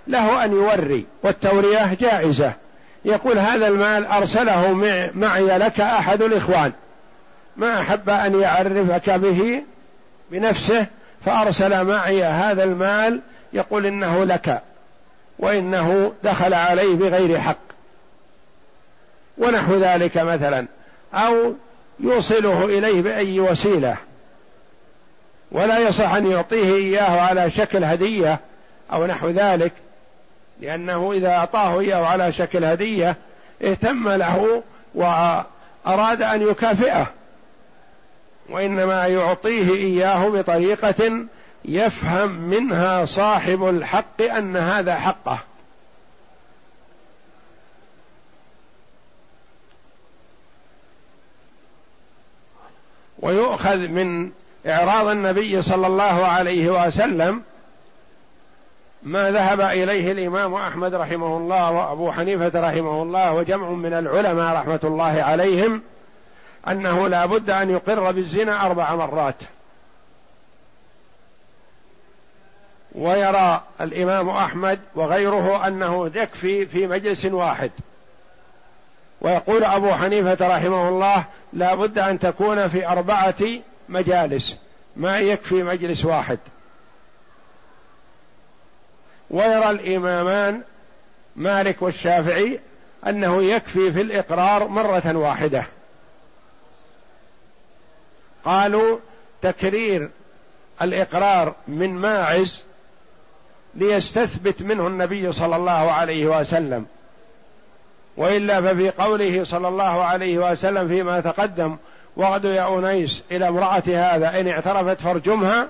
له 0.06 0.44
أن 0.44 0.52
يوري 0.52 1.06
والتورية 1.22 1.94
جائزة. 2.00 2.52
يقول 3.04 3.38
هذا 3.38 3.68
المال 3.68 4.06
أرسله 4.06 4.72
معي 5.14 5.58
لك 5.58 5.80
أحد 5.80 6.22
الإخوان. 6.22 6.72
ما 7.56 7.80
أحب 7.80 8.10
أن 8.10 8.40
يعرفك 8.40 9.10
به 9.10 9.62
بنفسه 10.30 10.86
فأرسل 11.24 11.84
معي 11.84 12.24
هذا 12.24 12.64
المال 12.64 13.20
يقول 13.52 13.86
إنه 13.86 14.24
لك 14.24 14.62
وإنه 15.38 16.12
دخل 16.24 16.54
عليه 16.54 16.94
بغير 16.94 17.38
حق. 17.38 17.56
ونحو 19.38 19.76
ذلك 19.76 20.16
مثلا 20.16 20.66
أو 21.14 21.54
يوصله 22.00 22.64
إليه 22.64 23.02
بأي 23.02 23.40
وسيلة. 23.40 23.96
ولا 25.52 25.78
يصح 25.78 26.14
أن 26.14 26.30
يعطيه 26.30 26.74
إياه 26.74 27.20
على 27.20 27.50
شكل 27.50 27.84
هدية 27.84 28.40
أو 28.92 29.06
نحو 29.06 29.28
ذلك 29.28 29.72
لأنه 30.60 31.12
إذا 31.12 31.28
أعطاه 31.28 31.80
إياه 31.80 32.06
على 32.06 32.32
شكل 32.32 32.64
هدية 32.64 33.16
اهتم 33.62 34.08
له 34.08 34.62
وأراد 34.94 36.22
أن 36.22 36.42
يكافئه 36.42 37.06
وإنما 38.48 39.06
يعطيه 39.06 39.74
إياه 39.74 40.28
بطريقة 40.28 41.24
يفهم 41.64 42.30
منها 42.30 43.04
صاحب 43.04 43.68
الحق 43.68 44.22
أن 44.22 44.56
هذا 44.56 44.94
حقه. 44.94 45.38
ويؤخذ 53.18 53.76
من 53.76 54.30
إعراض 54.68 55.06
النبي 55.06 55.62
صلى 55.62 55.86
الله 55.86 56.26
عليه 56.26 56.86
وسلم 56.86 57.42
ما 59.02 59.30
ذهب 59.30 59.60
إليه 59.60 60.12
الإمام 60.12 60.54
أحمد 60.54 60.94
رحمه 60.94 61.36
الله 61.36 61.70
وأبو 61.70 62.12
حنيفة 62.12 62.60
رحمه 62.68 63.02
الله 63.02 63.32
وجمع 63.32 63.68
من 63.70 63.92
العلماء 63.92 64.54
رحمة 64.54 64.80
الله 64.84 65.22
عليهم 65.22 65.82
أنه 66.68 67.08
لا 67.08 67.26
بد 67.26 67.50
أن 67.50 67.70
يقر 67.70 68.10
بالزنا 68.10 68.66
أربع 68.66 68.94
مرات. 68.94 69.42
ويرى 72.94 73.62
الإمام 73.80 74.28
أحمد 74.28 74.78
وغيره 74.94 75.66
أنه 75.66 76.10
يكفي 76.14 76.66
في 76.66 76.86
مجلس 76.86 77.24
واحد. 77.24 77.70
ويقول 79.20 79.64
أبو 79.64 79.92
حنيفة 79.92 80.56
رحمه 80.56 80.88
الله 80.88 81.24
لا 81.52 81.74
بد 81.74 81.98
أن 81.98 82.18
تكون 82.18 82.68
في 82.68 82.88
أربعة 82.88 83.34
مجالس. 83.88 84.56
ما 84.96 85.18
يكفي 85.18 85.62
مجلس 85.62 86.04
واحد. 86.04 86.38
ويرى 89.30 89.70
الإمامان 89.70 90.62
مالك 91.36 91.82
والشافعي 91.82 92.60
أنه 93.06 93.42
يكفي 93.42 93.92
في 93.92 94.00
الإقرار 94.00 94.68
مرة 94.68 95.16
واحدة. 95.16 95.66
قالوا 98.44 98.98
تكرير 99.42 100.10
الإقرار 100.82 101.54
من 101.68 101.90
ماعز 101.90 102.62
ليستثبت 103.74 104.62
منه 104.62 104.86
النبي 104.86 105.32
صلى 105.32 105.56
الله 105.56 105.92
عليه 105.92 106.26
وسلم. 106.26 106.86
وإلا 108.16 108.60
ففي 108.60 108.90
قوله 108.90 109.44
صلى 109.44 109.68
الله 109.68 110.04
عليه 110.04 110.50
وسلم 110.50 110.88
فيما 110.88 111.20
تقدم 111.20 111.76
وغد 112.18 112.44
يا 112.44 112.78
أنيس 112.78 113.22
إلى 113.30 113.48
امرأة 113.48 113.82
هذا 113.86 114.40
إن 114.40 114.48
اعترفت 114.48 115.00
فارجمها. 115.00 115.68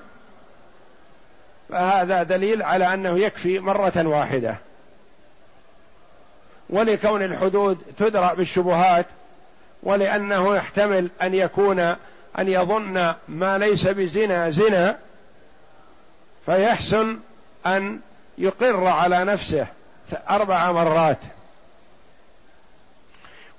فهذا 1.69 2.23
دليل 2.23 2.63
على 2.63 2.93
أنه 2.93 3.19
يكفي 3.19 3.59
مرة 3.59 4.07
واحدة. 4.07 4.55
ولكون 6.69 7.23
الحدود 7.23 7.77
تدرأ 7.97 8.33
بالشبهات 8.33 9.05
ولأنه 9.83 10.55
يحتمل 10.55 11.09
أن 11.21 11.33
يكون 11.33 11.79
أن 12.39 12.47
يظن 12.47 13.13
ما 13.27 13.57
ليس 13.57 13.87
بزنا 13.87 14.49
زنا 14.49 14.97
فيحسن 16.45 17.19
أن 17.65 17.99
يقر 18.37 18.87
على 18.87 19.23
نفسه 19.23 19.67
أربع 20.29 20.71
مرات. 20.71 21.17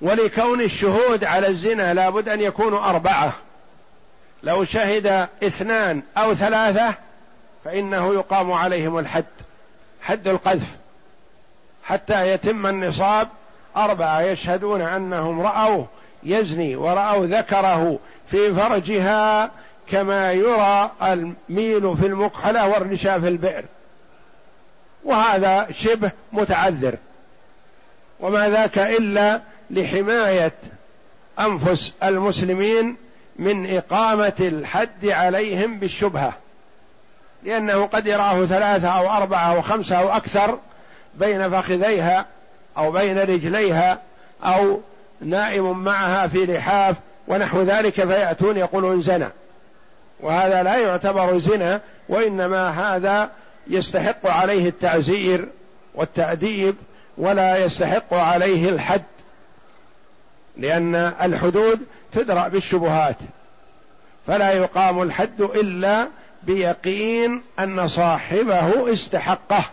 ولكون 0.00 0.60
الشهود 0.60 1.24
على 1.24 1.48
الزنا 1.48 1.94
لابد 1.94 2.28
أن 2.28 2.40
يكونوا 2.40 2.78
أربعة. 2.78 3.32
لو 4.42 4.64
شهد 4.64 5.28
اثنان 5.42 6.02
أو 6.16 6.34
ثلاثة 6.34 6.94
فإنه 7.64 8.14
يقام 8.14 8.52
عليهم 8.52 8.98
الحد 8.98 9.24
حد 10.02 10.28
القذف. 10.28 10.70
حتى 11.84 12.30
يتم 12.30 12.66
النصاب 12.66 13.28
أربعة 13.76 14.20
يشهدون 14.20 14.82
أنهم 14.82 15.40
رأوه 15.40 15.86
يزني 16.22 16.76
ورأوا 16.76 17.26
ذكره 17.26 17.98
في 18.30 18.54
فرجها 18.54 19.50
كما 19.88 20.32
يرى 20.32 20.90
الميل 21.02 21.96
في 21.96 22.06
المكحلة 22.06 22.68
والرشا 22.68 23.18
في 23.18 23.28
البئر. 23.28 23.64
وهذا 25.04 25.66
شبه 25.70 26.10
متعذر. 26.32 26.94
وما 28.20 28.48
ذاك 28.48 28.78
إلا 28.78 29.40
لحماية 29.70 30.52
أنفس 31.40 31.92
المسلمين 32.02 32.96
من 33.37 33.76
إقامة 33.76 34.33
الحد 34.40 35.06
عليهم 35.06 35.78
بالشبهة 35.78 36.33
لأنه 37.42 37.87
قد 37.87 38.06
يراه 38.06 38.46
ثلاثة 38.46 38.88
أو 38.88 39.11
أربعة 39.11 39.54
أو 39.54 39.62
خمسة 39.62 39.96
أو 39.96 40.09
أكثر 40.09 40.59
بين 41.14 41.50
فخذيها 41.50 42.26
أو 42.78 42.92
بين 42.92 43.18
رجليها 43.18 43.98
أو 44.44 44.80
نائم 45.20 45.85
معها 45.85 46.26
في 46.26 46.46
لحاف 46.46 46.96
ونحو 47.28 47.62
ذلك 47.62 47.94
فيأتون 47.94 48.56
يقولون 48.56 49.00
زنا. 49.02 49.30
وهذا 50.20 50.62
لا 50.62 50.76
يعتبر 50.76 51.38
زنا 51.38 51.80
وإنما 52.09 52.68
هذا 52.70 53.30
يستحق 53.66 54.26
عليه 54.26 54.68
التعزير 54.68 55.48
والتأديب 55.94 56.74
ولا 57.18 57.64
يستحق 57.64 58.14
عليه 58.14 58.68
الحد. 58.68 59.02
لأن 60.61 60.94
الحدود 60.94 61.81
تدرأ 62.12 62.49
بالشبهات 62.49 63.16
فلا 64.27 64.53
يقام 64.53 65.03
الحد 65.03 65.40
إلا 65.40 66.09
بيقين 66.42 67.42
أن 67.59 67.88
صاحبه 67.88 68.92
استحقه. 68.92 69.64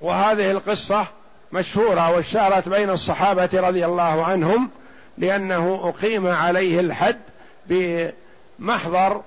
وهذه 0.00 0.50
القصة 0.50 1.06
مشهورة 1.52 2.10
واشتهرت 2.10 2.68
بين 2.68 2.90
الصحابة 2.90 3.48
رضي 3.54 3.86
الله 3.86 4.24
عنهم 4.24 4.70
لأنه 5.18 5.80
أقيم 5.84 6.26
عليه 6.26 6.80
الحد 6.80 7.20
بمحضر 7.66 9.22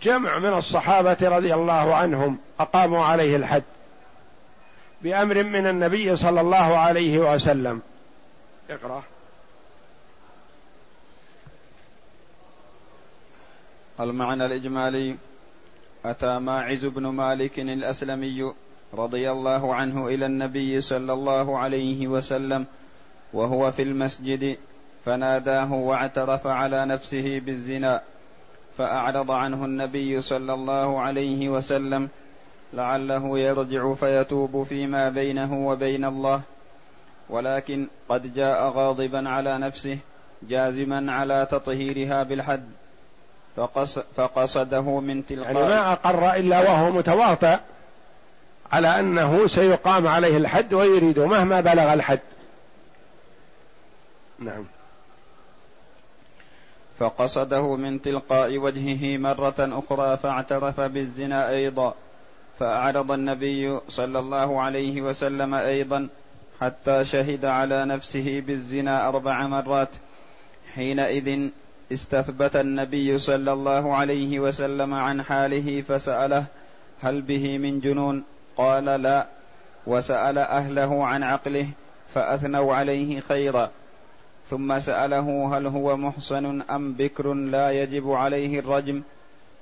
جمع 0.00 0.38
من 0.38 0.54
الصحابة 0.54 1.16
رضي 1.22 1.54
الله 1.54 1.94
عنهم 1.94 2.38
أقاموا 2.60 3.04
عليه 3.04 3.36
الحد 3.36 3.62
بأمر 5.02 5.42
من 5.42 5.66
النبي 5.66 6.16
صلى 6.16 6.40
الله 6.40 6.78
عليه 6.78 7.34
وسلم. 7.34 7.82
اقرأ. 8.70 9.02
المعنى 14.00 14.46
الإجمالي 14.46 15.16
أتى 16.04 16.38
ماعز 16.38 16.84
بن 16.84 17.06
مالك 17.06 17.58
الأسلمي 17.58 18.52
رضي 18.94 19.30
الله 19.30 19.74
عنه 19.74 20.06
إلى 20.06 20.26
النبي 20.26 20.80
صلى 20.80 21.12
الله 21.12 21.58
عليه 21.58 22.08
وسلم 22.08 22.66
وهو 23.32 23.72
في 23.72 23.82
المسجد 23.82 24.56
فناداه 25.04 25.72
واعترف 25.72 26.46
على 26.46 26.86
نفسه 26.86 27.38
بالزنا. 27.38 28.02
فأعرض 28.78 29.30
عنه 29.30 29.64
النبي 29.64 30.20
صلى 30.20 30.54
الله 30.54 31.00
عليه 31.00 31.48
وسلم 31.48 32.08
لعله 32.72 33.38
يرجع 33.38 33.94
فيتوب 33.94 34.62
فيما 34.62 35.08
بينه 35.08 35.66
وبين 35.66 36.04
الله. 36.04 36.40
ولكن 37.28 37.86
قد 38.08 38.34
جاء 38.34 38.68
غاضبا 38.68 39.28
على 39.28 39.58
نفسه 39.58 39.98
جازما 40.42 41.12
على 41.12 41.46
تطهيرها 41.50 42.22
بالحد 42.22 42.64
فقص 43.56 43.98
فقصده 43.98 45.00
من 45.00 45.26
تلقاء 45.26 45.54
يعني 45.54 45.68
ما 45.68 45.92
أقر 45.92 46.34
إلا 46.34 46.60
وهو 46.60 46.90
متواطئ 46.90 47.58
على 48.72 49.00
أنه 49.00 49.46
سيقام 49.46 50.08
عليه 50.08 50.36
الحد 50.36 50.74
ويريد 50.74 51.18
مهما 51.18 51.60
بلغ 51.60 51.92
الحد. 51.92 52.20
نعم. 54.38 54.64
فقصده 57.02 57.76
من 57.76 58.02
تلقاء 58.02 58.58
وجهه 58.58 59.18
مرة 59.18 59.54
أخرى 59.58 60.16
فاعترف 60.16 60.80
بالزنا 60.80 61.50
أيضا 61.50 61.94
فأعرض 62.58 63.12
النبي 63.12 63.80
صلى 63.88 64.18
الله 64.18 64.60
عليه 64.60 65.02
وسلم 65.02 65.54
أيضا 65.54 66.08
حتى 66.60 67.04
شهد 67.04 67.44
على 67.44 67.84
نفسه 67.84 68.42
بالزنا 68.46 69.08
أربع 69.08 69.46
مرات. 69.46 69.88
حينئذ 70.74 71.48
استثبت 71.92 72.56
النبي 72.56 73.18
صلى 73.18 73.52
الله 73.52 73.94
عليه 73.94 74.40
وسلم 74.40 74.94
عن 74.94 75.22
حاله 75.22 75.82
فسأله 75.82 76.44
هل 77.02 77.22
به 77.22 77.58
من 77.58 77.80
جنون؟ 77.80 78.24
قال 78.56 78.84
لا 78.84 79.26
وسأل 79.86 80.38
أهله 80.38 81.06
عن 81.06 81.22
عقله 81.22 81.66
فأثنوا 82.14 82.74
عليه 82.74 83.20
خيرا. 83.20 83.70
ثم 84.52 84.80
سأله 84.80 85.58
هل 85.58 85.66
هو 85.66 85.96
محصن 85.96 86.60
أم 86.60 86.92
بكر 86.92 87.34
لا 87.34 87.70
يجب 87.70 88.10
عليه 88.10 88.58
الرجم 88.58 89.02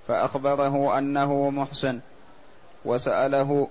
فأخبره 0.08 0.98
أنه 0.98 1.50
محسن 1.50 2.00
وسأله 2.84 3.68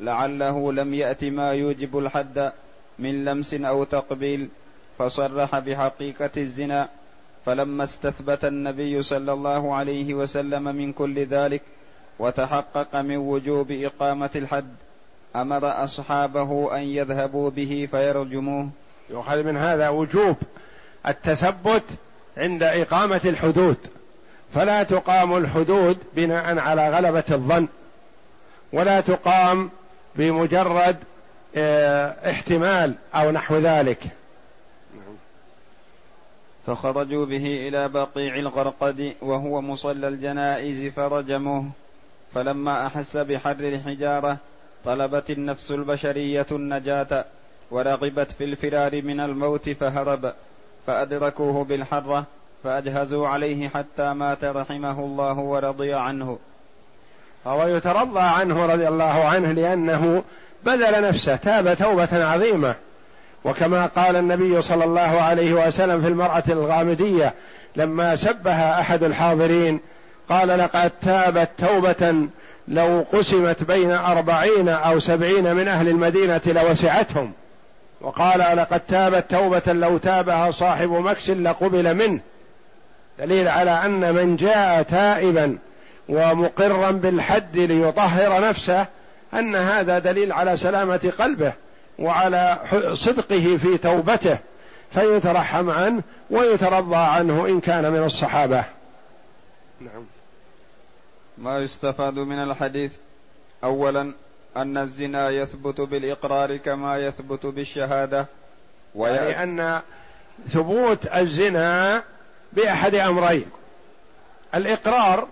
لعله 0.00 0.72
لم 0.72 0.94
يأت 0.94 1.24
ما 1.24 1.52
يوجب 1.52 1.98
الحد 1.98 2.52
من 2.98 3.24
لمس 3.24 3.54
أو 3.54 3.84
تقبيل 3.84 4.48
فصرح 4.98 5.58
بحقيقة 5.58 6.30
الزنا. 6.36 6.88
فلما 7.46 7.84
استثبت 7.84 8.44
النبي 8.44 9.02
صلى 9.02 9.32
الله 9.32 9.74
عليه 9.74 10.14
وسلم 10.14 10.64
من 10.76 10.92
كل 10.92 11.24
ذلك 11.24 11.62
وتحقق 12.18 12.96
من 12.96 13.16
وجوب 13.16 13.72
إقامة 13.72 14.30
الحد 14.36 14.74
أمر 15.36 15.84
أصحابه 15.84 16.76
أن 16.76 16.82
يذهبوا 16.82 17.50
به 17.50 17.88
فيرجموه. 17.90 18.68
يؤخذ 19.10 19.42
من 19.42 19.56
هذا 19.56 19.88
وجوب 19.88 20.36
التثبت 21.08 21.84
عند 22.36 22.62
إقامة 22.62 23.20
الحدود. 23.24 23.76
فلا 24.54 24.82
تقام 24.82 25.36
الحدود 25.36 25.98
بناء 26.16 26.58
على 26.58 26.90
غلبة 26.90 27.24
الظن 27.30 27.68
ولا 28.72 29.00
تقام 29.00 29.70
بمجرد 30.16 30.96
آه 31.56 32.30
احتمال 32.30 32.94
أو 33.14 33.30
نحو 33.30 33.58
ذلك. 33.58 34.02
فخرجوا 36.66 37.26
به 37.26 37.68
إلى 37.68 37.88
بقيع 37.88 38.36
الغرقد 38.36 39.14
وهو 39.22 39.60
مصلى 39.60 40.08
الجنائز 40.08 40.92
فرجموه. 40.92 41.70
فلما 42.34 42.86
أحس 42.86 43.16
بحر 43.16 43.50
الحجارة 43.50 44.36
طلبت 44.84 45.30
النفس 45.30 45.70
البشرية 45.70 46.46
النجاة. 46.52 47.24
ورغبت 47.74 48.30
في 48.38 48.44
الفرار 48.44 49.02
من 49.02 49.20
الموت 49.20 49.70
فهرب 49.70 50.32
فأدركوه 50.86 51.64
بالحرة 51.64 52.24
فأجهزوا 52.64 53.28
عليه 53.28 53.68
حتى 53.68 54.14
مات 54.14 54.44
رحمه 54.44 55.00
الله 55.00 55.38
ورضي 55.38 55.94
عنه. 55.94 56.38
فهو 57.44 57.66
يترضى 57.66 58.20
عنه 58.20 58.66
رضي 58.66 58.88
الله 58.88 59.24
عنه 59.24 59.52
لأنه 59.52 60.22
بذل 60.64 61.02
نفسه 61.08 61.36
تاب 61.36 61.76
توبة 61.76 62.24
عظيمة. 62.24 62.74
وكما 63.44 63.86
قال 63.86 64.16
النبي 64.16 64.62
صلى 64.62 64.84
الله 64.84 65.20
عليه 65.20 65.66
وسلم 65.66 66.02
في 66.02 66.08
المرأة 66.08 66.44
الغامدية 66.48 67.34
لما 67.76 68.16
سبها 68.16 68.80
أحد 68.80 69.02
الحاضرين 69.02 69.80
قال 70.28 70.48
لقد 70.48 70.90
تابت 71.02 71.48
توبة 71.58 72.28
لو 72.68 73.04
قسمت 73.12 73.64
بين 73.64 73.90
أربعين 73.90 74.68
أو 74.68 74.98
سبعين 74.98 75.56
من 75.56 75.68
أهل 75.68 75.88
المدينة 75.88 76.40
لوسعتهم. 76.46 77.32
وقال 78.04 78.56
لقد 78.56 78.80
تابت 78.80 79.30
توبة 79.30 79.72
لو 79.72 79.98
تابها 79.98 80.50
صاحب 80.50 80.90
مكس 80.90 81.30
لقبل 81.30 81.94
منه. 81.94 82.20
دليل 83.18 83.48
على 83.48 83.70
أن 83.70 84.14
من 84.14 84.36
جاء 84.36 84.82
تائبا 84.82 85.58
ومقرا 86.08 86.90
بالحد 86.90 87.56
ليطهر 87.56 88.48
نفسه 88.48 88.86
أن 89.34 89.54
هذا 89.54 89.98
دليل 89.98 90.32
على 90.32 90.56
سلامة 90.56 91.12
قلبه 91.18 91.52
وعلى 91.98 92.58
صدقه 92.92 93.56
في 93.56 93.78
توبته 93.78 94.38
فيترحم 94.92 95.70
عنه 95.70 96.02
ويترضى 96.30 96.96
عنه 96.96 97.46
إن 97.46 97.60
كان 97.60 97.92
من 97.92 98.02
الصحابة. 98.02 98.64
نعم. 99.80 100.04
ما 101.38 101.58
يستفاد 101.58 102.14
من 102.14 102.42
الحديث؟ 102.42 102.92
اولا 103.64 104.12
أن 104.56 104.78
الزنا 104.78 105.30
يثبت 105.30 105.80
بالإقرار 105.80 106.56
كما 106.56 106.98
يثبت 106.98 107.46
بالشهادة. 107.46 108.26
يعني 108.94 109.42
أن 109.42 109.80
ثبوت 110.48 111.06
الزنا 111.06 112.02
بأحد 112.52 112.94
أمرين. 112.94 113.46
الإقرار 114.54 115.28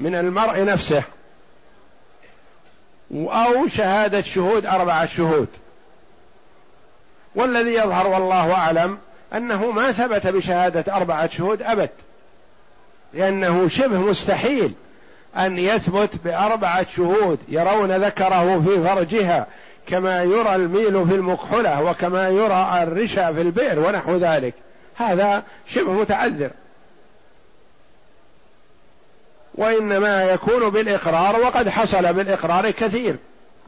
من 0.00 0.14
المرء 0.14 0.64
نفسه 0.64 1.02
أو 3.12 3.68
شهادة 3.68 4.22
شهود 4.22 4.66
اربعه 4.66 5.06
شهود. 5.06 5.48
والذي 7.34 7.74
يظهر 7.74 8.06
والله 8.06 8.52
أعلم 8.52 8.98
أنه 9.34 9.70
ما 9.70 9.92
ثبت 9.92 10.26
بشهادة 10.26 10.96
اربعه 10.96 11.28
شهود 11.28 11.62
أبد 11.62 11.90
لأنه 13.14 13.68
شبه 13.68 13.98
مستحيل. 13.98 14.74
أن 15.38 15.58
يثبت 15.58 16.10
بأربعة 16.24 16.86
شهود 16.96 17.38
يرون 17.48 17.92
ذكره 17.92 18.60
في 18.60 18.84
فرجها 18.84 19.46
كما 19.86 20.22
يرى 20.22 20.54
الميل 20.54 21.06
في 21.06 21.14
المكحله 21.14 21.82
وكما 21.82 22.28
يرى 22.28 22.82
الرشا 22.82 23.32
في 23.32 23.40
البئر 23.40 23.78
ونحو 23.78 24.16
ذلك. 24.16 24.54
هذا 24.96 25.42
شبه 25.66 25.92
متعذر. 25.92 26.50
وإنما 29.54 30.24
يكون 30.24 30.70
بالإقرار 30.70 31.40
وقد 31.40 31.68
حصل 31.68 32.12
بالإقرار 32.12 32.70
كثير. 32.70 33.16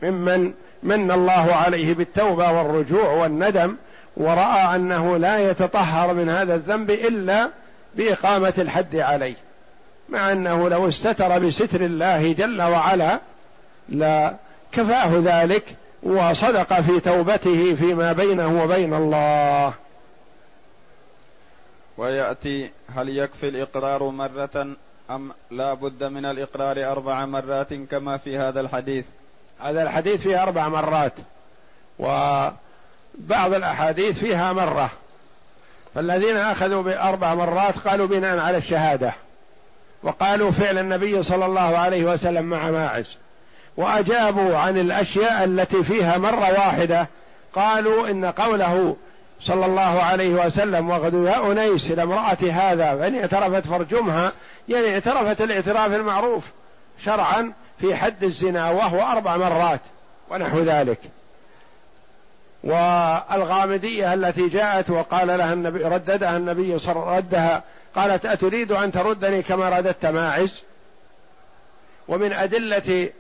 ممن 0.03 0.53
من 0.83 1.11
الله 1.11 1.55
عليه 1.55 1.95
بالتوبة 1.95 2.53
والرجوع 2.53 3.09
والندم 3.09 3.77
ورأى 4.17 4.77
أنه 4.77 5.17
لا 5.17 5.51
يتطهر 5.51 6.15
من 6.15 6.29
هذا 6.29 6.55
الذنب 6.55 6.91
إلا 6.91 7.51
بإقامة 7.95 8.55
الحد 8.59 8.97
عليه. 8.97 9.48
مع 10.09 10.33
أنه 10.33 10.69
لو 10.69 10.89
استتر 10.89 11.39
بستر 11.39 11.81
الله 11.81 12.33
جل 12.33 12.63
وعلا 12.63 13.21
لا 13.89 14.35
كفاه 14.73 15.11
ذلك 15.15 15.77
وصدق 16.03 16.81
في 16.81 17.01
توبته 17.01 17.75
فيما 17.75 18.13
بينه 18.13 18.63
وبين 18.63 18.95
الله. 18.95 19.75
ويأتي 21.97 22.71
هل 22.97 23.09
يكفي 23.09 23.49
الإقرار 23.49 24.03
مرة 24.03 24.67
أم 25.11 25.33
لا 25.51 25.75
بد 25.75 26.05
من 26.05 26.25
الإقرار 26.25 26.93
أربع 26.93 27.27
مرات 27.27 27.75
كما 27.75 28.17
في 28.17 28.39
هذا 28.39 28.61
الحديث؟ 28.61 29.07
هذا 29.61 29.83
الحديث 29.83 30.21
فيه 30.21 30.43
أربع 30.43 30.69
مرات 30.69 31.13
وبعض 31.99 32.55
الأحاديث 33.55 34.19
فيها 34.19 34.53
مرة. 34.53 34.91
فالذين 35.95 36.37
أخذوا 36.37 36.83
بأربع 36.83 37.35
مرات 37.35 37.79
قالوا 37.79 38.07
بناء 38.07 38.39
على 38.39 38.57
الشهادة. 38.57 39.15
وقالوا 40.03 40.51
فعل 40.51 40.79
النبي 40.79 41.23
صلى 41.23 41.47
الله 41.47 41.79
عليه 41.79 42.05
وسلم 42.05 42.45
مع 42.45 42.71
ماعز. 42.71 43.17
وأجابوا 43.77 44.57
عن 44.57 44.79
الأشياء 44.79 45.45
التي 45.45 45.83
فيها 45.83 46.19
مرة 46.19 46.53
واحدة. 46.53 47.09
قالوا 47.55 48.09
إن 48.11 48.25
قوله 48.25 48.97
صلى 49.41 49.67
الله 49.67 50.03
عليه 50.03 50.47
وسلم 50.47 50.91
وغدو 50.91 51.27
يا 51.27 51.53
أنيس 51.53 51.91
إلى 51.91 52.03
امرأة 52.03 52.39
هذا 52.53 52.97
فإن 52.97 53.15
اعترفت 53.15 53.67
فارجمها 53.67 54.33
يعني 54.69 54.95
اعترفت 54.95 55.41
الاعتراف 55.41 55.95
المعروف 55.95 56.45
شرعا 57.05 57.53
في 57.81 57.97
حد 57.97 58.25
الزنا 58.25 58.71
وهو 58.71 59.01
أربع 59.01 59.37
مرات 59.37 59.81
ونحو 60.31 60.59
ذلك. 60.59 60.99
والغامدية 62.65 64.15
التي 64.15 64.49
جاءت 64.49 64.91
وقال 64.91 65.27
لها 65.29 65.53
النبي 65.53 65.83
رددها 65.83 66.37
النبي 66.37 66.79
صلى 66.79 67.17
ردها 67.17 67.63
قالت 67.99 68.27
أتريد 68.27 68.73
أن 68.73 68.93
تردني 68.93 69.43
كما 69.43 69.69
رددت 69.69 70.07
ماعز؟ 70.07 70.63
ومن 72.09 72.33
أدلة 72.33 73.11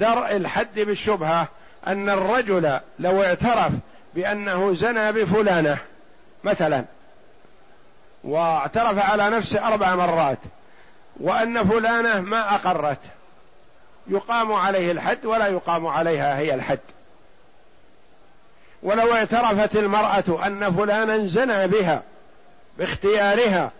درء 0.00 0.36
الحد 0.36 0.80
بالشبهة 0.80 1.48
أن 1.86 2.08
الرجل 2.08 2.80
لو 2.98 3.22
اعترف 3.22 3.72
بأنه 4.14 4.74
زنى 4.74 5.12
بفلانة 5.12 5.78
مثلا 6.44 6.84
واعترف 8.24 9.10
على 9.10 9.30
نفسه 9.30 9.68
أربع 9.68 9.94
مرات 9.94 10.38
وأن 11.20 11.68
فلانة 11.68 12.20
ما 12.20 12.54
أقرت 12.54 12.98
يقام 14.06 14.52
عليه 14.52 14.92
الحد 14.92 15.26
ولا 15.26 15.46
يقام 15.46 15.86
عليها 15.86 16.38
هي 16.38 16.54
الحد. 16.54 16.78
ولو 18.82 19.14
اعترفت 19.14 19.76
المرأة 19.76 20.46
أن 20.46 20.72
فلانا 20.72 21.26
زنى 21.26 21.68
بها 21.68 22.02
باختيارها 22.78 23.70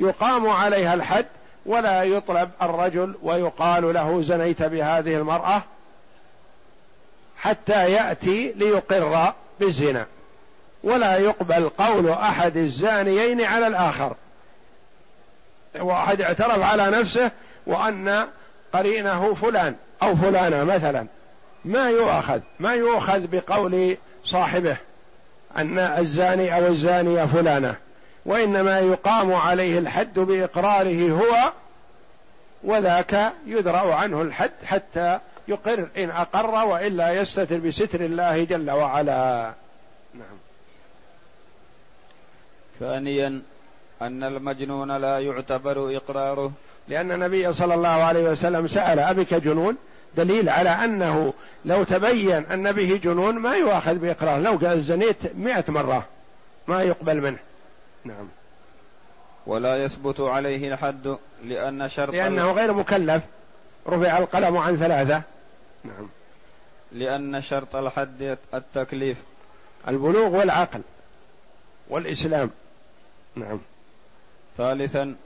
يقام 0.00 0.48
عليها 0.48 0.94
الحد 0.94 1.26
ولا 1.66 2.02
يطلب 2.02 2.50
الرجل 2.62 3.14
ويقال 3.22 3.94
له 3.94 4.22
زنيت 4.22 4.62
بهذه 4.62 5.14
المرأة 5.14 5.62
حتى 7.36 7.92
يأتي 7.92 8.52
ليقر 8.52 9.32
بالزنا. 9.60 10.06
ولا 10.84 11.16
يقبل 11.16 11.68
قول 11.68 12.10
أحد 12.10 12.56
الزانيين 12.56 13.40
على 13.40 13.66
الآخر. 13.66 14.14
واحد 15.80 16.20
اعترف 16.20 16.62
على 16.62 16.90
نفسه 16.90 17.30
وأن 17.66 18.26
قرينه 18.72 19.34
فلان 19.34 19.74
أو 20.02 20.16
فلانة 20.16 20.64
مثلا. 20.64 21.06
ما 21.64 21.90
يؤخذ 21.90 22.40
ما 22.60 22.74
يؤخذ 22.74 23.26
بقول 23.32 23.96
صاحبه 24.24 24.76
أن 25.56 25.78
الزاني 25.78 26.56
أو 26.56 26.66
الزانية 26.66 27.24
فلانة. 27.24 27.76
وإنما 28.26 28.78
يقام 28.78 29.34
عليه 29.34 29.78
الحد 29.78 30.18
بإقراره 30.18 31.10
هو 31.10 31.52
وذاك 32.64 33.32
يدرأ 33.46 33.94
عنه 33.94 34.22
الحد 34.22 34.50
حتى 34.64 35.18
يقر 35.48 35.88
إن 35.96 36.10
أقر 36.10 36.64
وإلا 36.64 37.12
يستتر 37.12 37.58
بستر 37.58 38.00
الله 38.00 38.44
جل 38.44 38.70
وعلا. 38.70 39.52
نعم. 40.14 40.38
ثانيا 42.80 43.42
أن 44.02 44.24
المجنون 44.24 44.96
لا 44.96 45.18
يعتبر 45.18 45.96
إقراره. 45.96 46.52
لأن 46.88 47.12
النبي 47.12 47.52
صلى 47.52 47.74
الله 47.74 47.88
عليه 47.88 48.30
وسلم 48.30 48.68
سأل 48.68 48.98
ابك 48.98 49.34
جنون 49.34 49.76
دليل 50.16 50.48
على 50.48 50.70
أنه 50.70 51.34
لو 51.64 51.84
تبين 51.84 52.46
أن 52.46 52.72
به 52.72 53.00
جنون 53.04 53.34
ما 53.34 53.56
يؤاخذ 53.56 53.94
باقرار 53.94 54.40
لو 54.40 54.56
قال 54.56 54.80
زنيت 54.80 55.36
مئة 55.36 55.64
مرة 55.68 56.06
ما 56.68 56.82
يقبل 56.82 57.20
منه. 57.20 57.38
نعم. 58.04 58.28
ولا 59.46 59.84
يثبت 59.84 60.20
عليه 60.20 60.72
الحد 60.72 61.16
لأن 61.44 61.88
شرط 61.88 62.14
لأنه 62.14 62.52
غير 62.52 62.72
مكلف. 62.72 63.22
رفع 63.88 64.18
القلم 64.18 64.56
عن 64.56 64.76
ثلاثة. 64.76 65.22
نعم. 65.84 66.08
لأن 66.92 67.42
شرط 67.42 67.76
الحد 67.76 68.38
التكليف. 68.54 69.18
البلوغ 69.88 70.36
والعقل. 70.36 70.80
والإسلام. 71.88 72.50
نعم. 73.34 73.60
ثالثا 74.56 75.16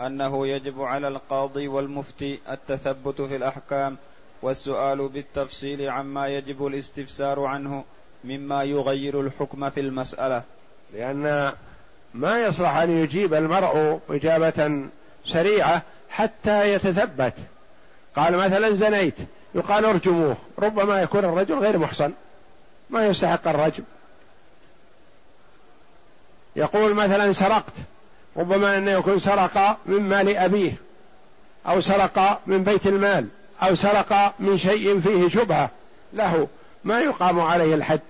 أنه 0.00 0.46
يجب 0.46 0.82
على 0.82 1.08
القاضي 1.08 1.68
والمفتي 1.68 2.38
التثبت 2.50 3.22
في 3.22 3.36
الأحكام 3.36 3.96
والسؤال 4.42 5.08
بالتفصيل 5.08 5.90
عما 5.90 6.28
يجب 6.28 6.66
الاستفسار 6.66 7.44
عنه 7.44 7.84
مما 8.24 8.62
يغير 8.62 9.20
الحكم 9.20 9.70
في 9.70 9.80
المسألة. 9.80 10.42
لأن 10.92 11.52
ما 12.16 12.40
يصلح 12.40 12.76
أن 12.76 12.90
يجيب 12.90 13.34
المرء 13.34 14.00
إجابة 14.10 14.88
سريعة 15.26 15.82
حتى 16.10 16.72
يتثبت. 16.72 17.32
قال 18.16 18.36
مثلا 18.36 18.74
زنيت 18.74 19.14
يقال 19.54 19.84
ارجموه 19.84 20.36
ربما 20.58 21.02
يكون 21.02 21.24
الرجل 21.24 21.58
غير 21.58 21.78
محصن 21.78 22.12
ما 22.90 23.06
يستحق 23.06 23.48
الرجم. 23.48 23.82
يقول 26.56 26.94
مثلا 26.94 27.32
سرقت 27.32 27.72
ربما 28.36 28.78
أنه 28.78 28.90
يكون 28.90 29.18
سرق 29.18 29.78
من 29.86 30.00
مال 30.00 30.36
أبيه 30.36 30.72
أو 31.66 31.80
سرق 31.80 32.40
من 32.46 32.64
بيت 32.64 32.86
المال 32.86 33.28
أو 33.62 33.74
سرق 33.74 34.34
من 34.38 34.58
شيء 34.58 35.00
فيه 35.00 35.28
شبهة 35.28 35.70
له 36.12 36.48
ما 36.84 37.00
يقام 37.00 37.40
عليه 37.40 37.74
الحد. 37.74 38.00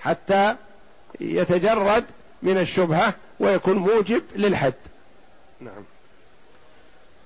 حتى 0.00 0.54
يتجرد 1.20 2.04
من 2.42 2.58
الشبهة 2.58 3.14
ويكون 3.40 3.76
موجب 3.76 4.22
للحد. 4.36 4.74
نعم. 5.60 5.84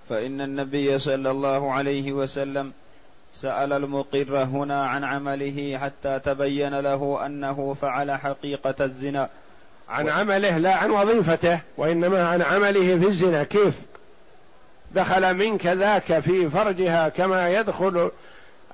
فإن 0.08 0.40
النبي 0.40 0.98
صلى 0.98 1.30
الله 1.30 1.72
عليه 1.72 2.12
وسلم 2.12 2.72
سأل 3.34 3.72
المقر 3.72 4.42
هنا 4.42 4.86
عن 4.86 5.04
عمله 5.04 5.78
حتى 5.82 6.18
تبين 6.18 6.80
له 6.80 7.26
أنه 7.26 7.76
فعل 7.82 8.10
حقيقة 8.10 8.74
الزنا. 8.84 9.28
عن 9.88 10.06
و... 10.06 10.10
عمله 10.10 10.58
لا 10.58 10.74
عن 10.74 10.90
وظيفته 10.90 11.60
وإنما 11.76 12.28
عن 12.28 12.42
عمله 12.42 12.98
في 12.98 13.08
الزنا. 13.08 13.44
كيف؟ 13.44 13.74
دخل 14.94 15.34
منك 15.34 15.66
ذاك 15.66 16.20
في 16.20 16.50
فرجها 16.50 17.08
كما 17.08 17.50
يدخل 17.50 18.10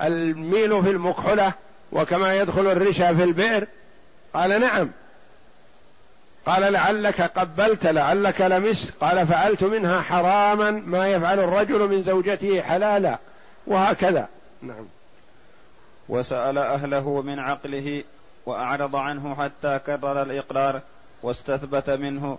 الميل 0.02 0.82
في 0.82 0.90
المكحلة 0.90 1.52
وكما 1.92 2.36
يدخل 2.36 2.66
الرشا 2.66 3.14
في 3.14 3.24
البئر؟ 3.24 3.66
قال 4.34 4.60
نعم. 4.60 4.90
قال 6.46 6.72
لعلك 6.72 7.20
قبلت 7.20 7.86
لعلك 7.86 8.40
لمست. 8.40 8.90
قال 9.00 9.26
فعلت 9.26 9.64
منها 9.64 10.00
حراما 10.00 10.70
ما 10.70 11.08
يفعل 11.08 11.38
الرجل 11.38 11.88
من 11.88 12.02
زوجته 12.02 12.62
حلالا. 12.62 13.18
وهكذا. 13.66 14.28
نعم. 14.62 14.86
وسأل 16.08 16.58
أهله 16.58 17.22
من 17.22 17.38
عقله 17.38 18.04
وأعرض 18.46 18.96
عنه 18.96 19.34
حتى 19.34 19.78
كرر 19.86 20.22
الإقرار 20.22 20.80
واستثبت 21.22 21.90
منه. 21.90 22.38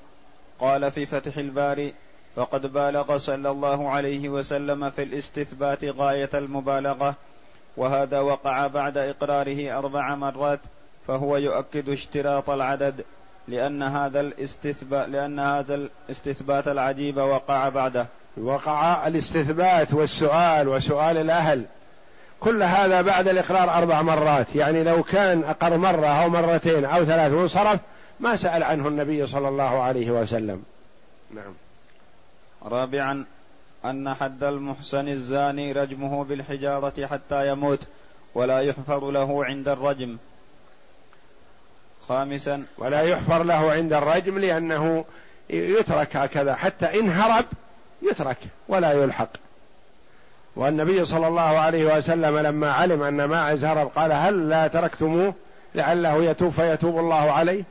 قال 0.59 0.91
في 0.91 1.05
فتح 1.05 1.37
الباري 1.37 1.93
فقد 2.35 2.73
بالغ 2.73 3.17
صلى 3.17 3.49
الله 3.49 3.89
عليه 3.89 4.29
وسلم 4.29 4.89
في 4.89 5.03
الاستثبات 5.03 5.85
غاية 5.85 6.29
المبالغة 6.33 7.15
وهذا 7.77 8.19
وقع 8.19 8.67
بعد 8.67 8.97
إقراره 8.97 9.77
أربع 9.77 10.15
مرات 10.15 10.59
فهو 11.07 11.37
يؤكد 11.37 11.89
اشتراط 11.89 12.49
العدد 12.49 13.05
لأن 13.47 13.83
هذا 13.83 14.19
الاستثبات 14.19 15.09
لأن 15.09 15.39
هذا 15.39 15.75
الاستثبات 15.75 16.67
العجيب 16.67 17.17
وقع 17.17 17.69
بعده. 17.69 18.05
وقع 18.37 19.07
الاستثبات 19.07 19.93
والسؤال 19.93 20.67
وسؤال 20.67 21.17
الأهل. 21.17 21.65
كل 22.39 22.63
هذا 22.63 23.01
بعد 23.01 23.27
الإقرار 23.27 23.77
أربع 23.77 24.01
مرات. 24.01 24.55
يعني 24.55 24.83
لو 24.83 25.03
كان 25.03 25.43
أقر 25.43 25.77
مرة 25.77 26.07
أو 26.07 26.29
مرتين 26.29 26.85
أو 26.85 27.05
ثلاث 27.05 27.33
وانصرف 27.33 27.79
ما 28.19 28.35
سأل 28.35 28.63
عنه 28.63 28.87
النبي 28.87 29.27
صلى 29.27 29.47
الله 29.47 29.81
عليه 29.81 30.11
وسلم. 30.11 30.63
نعم. 31.35 31.53
رابعا 32.65 33.25
أن 33.85 34.13
حد 34.13 34.43
المحسن 34.43 35.07
الزاني 35.07 35.71
رجمه 35.71 36.23
بالحجارة 36.23 37.05
حتى 37.05 37.49
يموت 37.49 37.79
ولا 38.35 38.59
يحفر 38.59 39.11
له 39.11 39.45
عند 39.45 39.67
الرجم. 39.67 40.17
خامسا 42.07 42.65
ولا 42.77 43.01
يحفر 43.01 43.43
له 43.43 43.71
عند 43.71 43.93
الرجم 43.93 44.39
لأنه 44.39 45.05
يترك 45.49 46.15
هكذا. 46.15 46.55
حتى 46.55 46.99
إن 46.99 47.09
هرب 47.09 47.45
يترك 48.01 48.37
ولا 48.67 48.93
يلحق. 48.93 49.29
والنبي 50.55 51.05
صلى 51.05 51.27
الله 51.27 51.41
عليه 51.41 51.97
وسلم 51.97 52.37
لما 52.37 52.71
علم 52.71 53.03
أن 53.03 53.25
ماعز 53.25 53.63
هرب 53.63 53.87
قال 53.87 54.11
هل 54.11 54.49
لا 54.49 54.67
تركتموه؟ 54.67 55.33
لعله 55.75 56.23
يتوب 56.23 56.51
فيتوب 56.51 56.99
الله 56.99 57.31
عليه. 57.31 57.63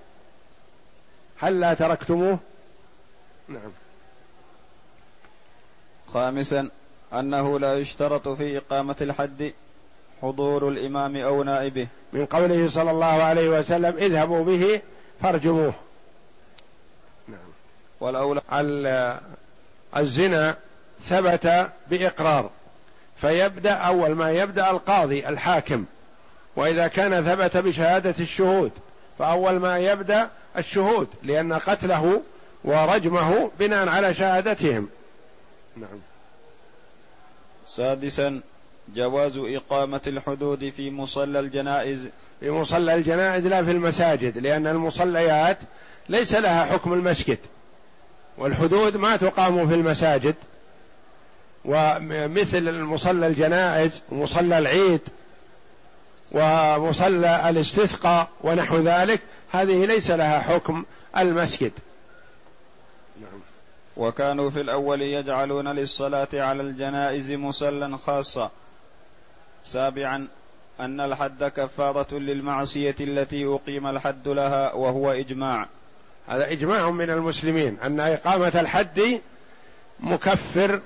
هل 1.38 1.60
لا 1.60 1.74
تركتموه؟ 1.74 2.38
نعم. 3.48 3.72
خامسا 6.14 6.68
أنه 7.12 7.58
لا 7.58 7.74
يشترط 7.74 8.28
في 8.28 8.58
إقامة 8.58 8.96
الحد 9.00 9.52
حضور 10.22 10.68
الإمام 10.68 11.16
أو 11.16 11.42
نائبه. 11.42 11.86
من 12.12 12.26
قوله 12.26 12.68
صلى 12.68 12.90
الله 12.90 13.06
عليه 13.22 13.48
وسلم 13.48 13.96
اذهبوا 13.96 14.44
به 14.44 14.80
فارجموه. 15.22 15.74
نعم. 17.28 17.38
والأولى 18.00 19.20
الزنا 19.96 20.56
ثبت 21.04 21.70
بإقرار 21.90 22.50
فيبدأ 23.16 23.72
أول 23.72 24.10
ما 24.10 24.32
يبدأ 24.32 24.70
القاضي 24.70 25.28
الحاكم. 25.28 25.84
وإذا 26.56 26.88
كان 26.88 27.24
ثبت 27.24 27.56
بشهادة 27.56 28.14
الشهود 28.20 28.72
فأول 29.18 29.52
ما 29.52 29.78
يبدأ 29.78 30.28
الشهود 30.58 31.08
لأن 31.22 31.52
قتله 31.52 32.22
ورجمه 32.64 33.50
بناء 33.58 33.88
على 33.88 34.14
شهادتهم. 34.14 34.88
نعم. 35.76 36.00
سادسا 37.66 38.40
جواز 38.94 39.36
إقامة 39.36 40.00
الحدود 40.06 40.72
في 40.76 40.90
مصلى 40.90 41.40
الجنائز. 41.40 42.08
في 42.40 42.50
مصلى 42.50 42.94
الجنائز 42.94 43.46
لا 43.46 43.64
في 43.64 43.70
المساجد 43.70 44.38
لأن 44.38 44.66
المصليات 44.66 45.58
ليس 46.08 46.34
لها 46.34 46.64
حكم 46.64 46.92
المسجد. 46.92 47.38
والحدود 48.38 48.96
ما 48.96 49.16
تقام 49.16 49.68
في 49.68 49.74
المساجد. 49.74 50.34
ومثل 51.64 52.80
مصلى 52.80 53.26
الجنائز 53.26 54.02
ومصلى 54.12 54.58
العيد 54.58 55.00
ومصلى 56.32 57.50
الاستسقاء 57.50 58.28
ونحو 58.44 58.76
ذلك 58.76 59.20
هذه 59.50 59.84
ليس 59.86 60.10
لها 60.10 60.40
حكم 60.40 60.84
المسجد. 61.16 61.72
نعم. 63.20 63.40
وكانوا 63.96 64.50
في 64.50 64.60
الأول 64.60 65.02
يجعلون 65.02 65.68
للصلاة 65.68 66.28
على 66.34 66.62
الجنائز 66.62 67.32
مصلى 67.32 67.98
خاصا. 67.98 68.50
سابعا 69.66 70.28
أن 70.80 71.00
الحد 71.00 71.44
كفارة 71.44 72.14
للمعصية 72.14 72.94
التي 73.00 73.46
أقيم 73.46 73.86
الحد 73.86 74.28
لها 74.28 74.72
وهو 74.72 75.10
إجماع. 75.12 75.68
هذا 76.26 76.52
إجماع 76.52 76.90
من 76.90 77.10
المسلمين 77.10 77.78
أن 77.82 78.00
إقامة 78.00 78.60
الحد 78.60 79.20
مكفر 80.00 80.80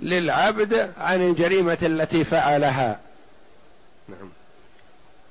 للعبد 0.00 0.92
عن 0.98 1.22
الجريمة 1.28 1.78
التي 1.82 2.24
فعلها. 2.24 3.00
نعم. 4.08 4.30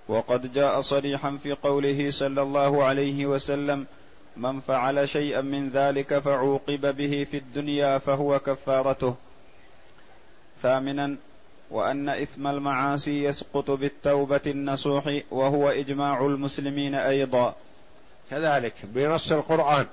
وقد 0.08 0.54
جاء 0.54 0.82
صريحا 0.82 1.38
في 1.44 1.52
قوله 1.54 2.12
صلى 2.12 2.42
الله 2.42 2.84
عليه 2.84 3.26
وسلم 3.26 3.86
من 4.38 4.60
فعل 4.60 5.10
شيئا 5.10 5.42
من 5.42 5.70
ذلك 5.70 6.20
فعوقب 6.20 6.96
به 6.96 7.28
في 7.32 7.38
الدنيا 7.38 7.98
فهو 7.98 8.40
كفارته. 8.40 9.16
ثامنا 10.62 11.16
وأن 11.72 12.10
إثم 12.10 12.48
المعاصي 12.48 13.24
يسقط 13.24 13.72
بالتوبة 13.72 14.42
النصوح 14.48 15.20
وهو 15.32 15.70
إجماع 15.70 16.26
المسلمين 16.26 16.96
أيضا. 16.96 17.56
كذلك 18.32 18.74
بنص 18.84 19.32
القرآن 19.32 19.86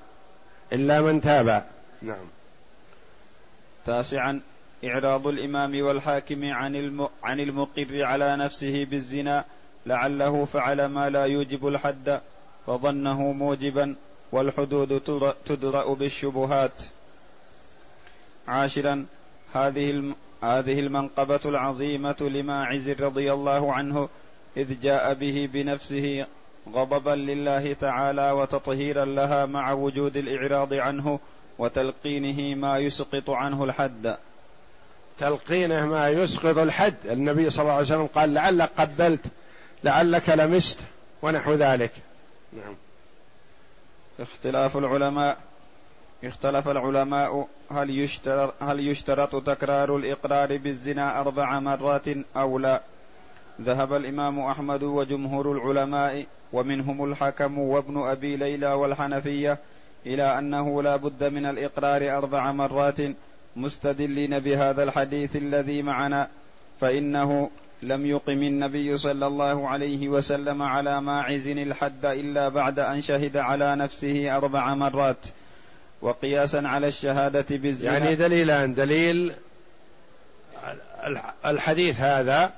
إلا 0.73 1.01
من 1.01 1.21
تاب. 1.21 1.65
نعم. 2.01 2.25
تاسعا 3.85 4.41
إعراض 4.85 5.27
الإمام 5.27 5.81
والحاكم 5.81 6.53
عن 6.53 7.07
عن 7.23 7.39
المقر 7.39 8.03
على 8.03 8.35
نفسه 8.35 8.85
بالزنا 8.85 9.45
لعله 9.85 10.45
فعل 10.45 10.85
ما 10.85 11.09
لا 11.09 11.25
يوجب 11.25 11.67
الحد 11.67 12.21
فظنه 12.67 13.31
موجبا 13.31 13.95
والحدود 14.31 15.01
تدرأ 15.45 15.93
بالشبهات. 15.93 16.83
عاشرا 18.47 19.05
هذه 19.53 20.13
هذه 20.43 20.79
المنقبة 20.79 21.39
العظيمة 21.45 22.15
لماعز 22.21 22.89
رضي 22.89 23.33
الله 23.33 23.73
عنه 23.73 24.09
إذ 24.57 24.81
جاء 24.81 25.13
به 25.13 25.49
بنفسه 25.53 26.25
غضبا 26.73 27.11
لله 27.11 27.73
تعالى 27.73 28.31
وتطهيرا 28.31 29.05
لها 29.05 29.45
مع 29.45 29.71
وجود 29.71 30.17
الإعراض 30.17 30.73
عنه 30.73 31.19
وتلقينه 31.59 32.55
ما 32.55 32.77
يسقط 32.77 33.29
عنه 33.29 33.63
الحد. 33.63 34.17
تلقينه 35.19 35.85
ما 35.85 36.09
يسقط 36.09 36.57
الحد. 36.57 36.95
النبي 37.05 37.49
صلى 37.49 37.61
الله 37.61 37.73
عليه 37.73 37.85
وسلم 37.85 38.05
قال 38.07 38.33
لعلك 38.33 38.69
قبلت 38.77 39.25
لعلك 39.83 40.29
لمست 40.29 40.79
ونحو 41.21 41.53
ذلك. 41.53 41.91
نعم. 42.53 42.75
اختلاف 44.19 44.77
العلماء 44.77 45.37
اختلف 46.23 46.67
العلماء 46.67 47.47
هل 47.71 47.89
يشترط 47.89 48.53
هل 48.59 48.79
يشترط 48.79 49.47
تكرار 49.47 49.95
الإقرار 49.95 50.57
بالزنا 50.57 51.21
أربع 51.21 51.59
مرات 51.59 52.07
أو 52.35 52.59
لا. 52.59 52.81
ذهب 53.61 53.93
الإمام 53.93 54.39
أحمد 54.39 54.83
وجمهور 54.83 55.51
العلماء 55.51 56.25
ومنهم 56.53 57.11
الحكم 57.11 57.59
وابن 57.59 57.97
أبي 57.97 58.35
ليلى 58.35 58.73
والحنفية 58.73 59.57
إلى 60.05 60.39
أنه 60.39 60.83
لا 60.83 60.95
بد 60.95 61.23
من 61.23 61.45
الإقرار 61.45 62.17
أربع 62.17 62.51
مرات 62.51 62.97
مستدلين 63.55 64.39
بهذا 64.39 64.83
الحديث 64.83 65.35
الذي 65.35 65.81
معنا 65.81 66.27
فإنه 66.81 67.49
لم 67.81 68.05
يقم 68.05 68.43
النبي 68.43 68.97
صلى 68.97 69.27
الله 69.27 69.67
عليه 69.67 70.09
وسلم 70.09 70.61
على 70.61 71.01
ماعز 71.01 71.47
الحد 71.47 72.05
إلا 72.05 72.49
بعد 72.49 72.79
أن 72.79 73.01
شهد 73.01 73.37
على 73.37 73.75
نفسه 73.75 74.37
أربع 74.37 74.73
مرات. 74.73 75.27
وقياسا 76.01 76.61
على 76.65 76.87
الشهادة 76.87 77.45
بالزنا. 77.49 77.93
يعني 77.93 78.15
دليلان 78.15 78.73
دليل 78.73 79.33
الحديث 81.45 81.99
هذا 81.99 82.51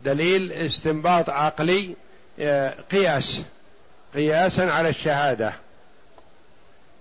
ودليل 0.00 0.52
استنباط 0.52 1.30
عقلي 1.30 1.96
قياس 2.90 3.42
قياسا 4.14 4.62
على 4.62 4.88
الشهادة. 4.88 5.52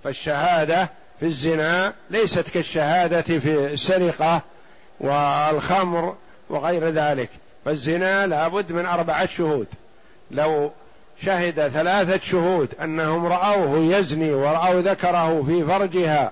فالشهادة 0.04 0.90
في 1.20 1.26
الزنا 1.26 1.94
ليست 2.10 2.50
كالشهادة 2.50 3.22
في 3.22 3.74
السرقة 3.74 4.42
والخمر 5.00 6.16
وغير 6.50 6.90
ذلك. 6.90 7.30
فالزنا 7.66 8.28
لابد 8.28 8.72
من 8.72 8.86
أربعة 8.86 9.26
شهود. 9.26 9.68
لو 10.32 10.72
شهد 11.26 11.68
ثلاثة 11.68 12.20
شهود 12.26 12.70
أنهم 12.84 13.26
رأوه 13.26 13.78
يزني 13.98 14.34
ورأوا 14.34 14.82
ذكره 14.82 15.44
في 15.48 15.66
فرجها 15.66 16.32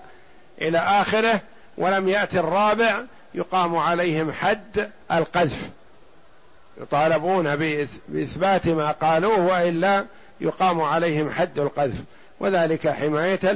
إلى 0.62 0.78
آخره 0.78 1.42
ولم 1.78 2.10
يأتي 2.10 2.40
الرابع 2.40 3.02
يقام 3.36 3.76
عليهم 3.76 4.32
حد 4.32 4.90
القذف. 5.12 5.70
يطالبون 6.82 7.56
بإثبات 8.08 8.68
ما 8.68 8.92
قالوه 8.92 9.40
وإلا 9.40 10.06
يقام 10.42 10.82
عليهم 10.82 11.32
حد 11.32 11.60
القذف. 11.60 12.02
وذلك 12.40 12.88
حماية 12.88 13.52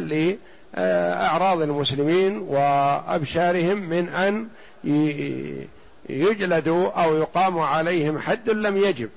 لأعراض 0.75 1.61
المسلمين 1.61 2.37
وأبشارهم 2.37 3.77
من 3.77 4.09
أن 4.09 4.47
يجلدوا 6.09 7.03
أو 7.03 7.17
يقام 7.17 7.59
عليهم 7.59 8.19
حد 8.19 8.49
لم 8.49 8.77
يجب. 8.77 9.09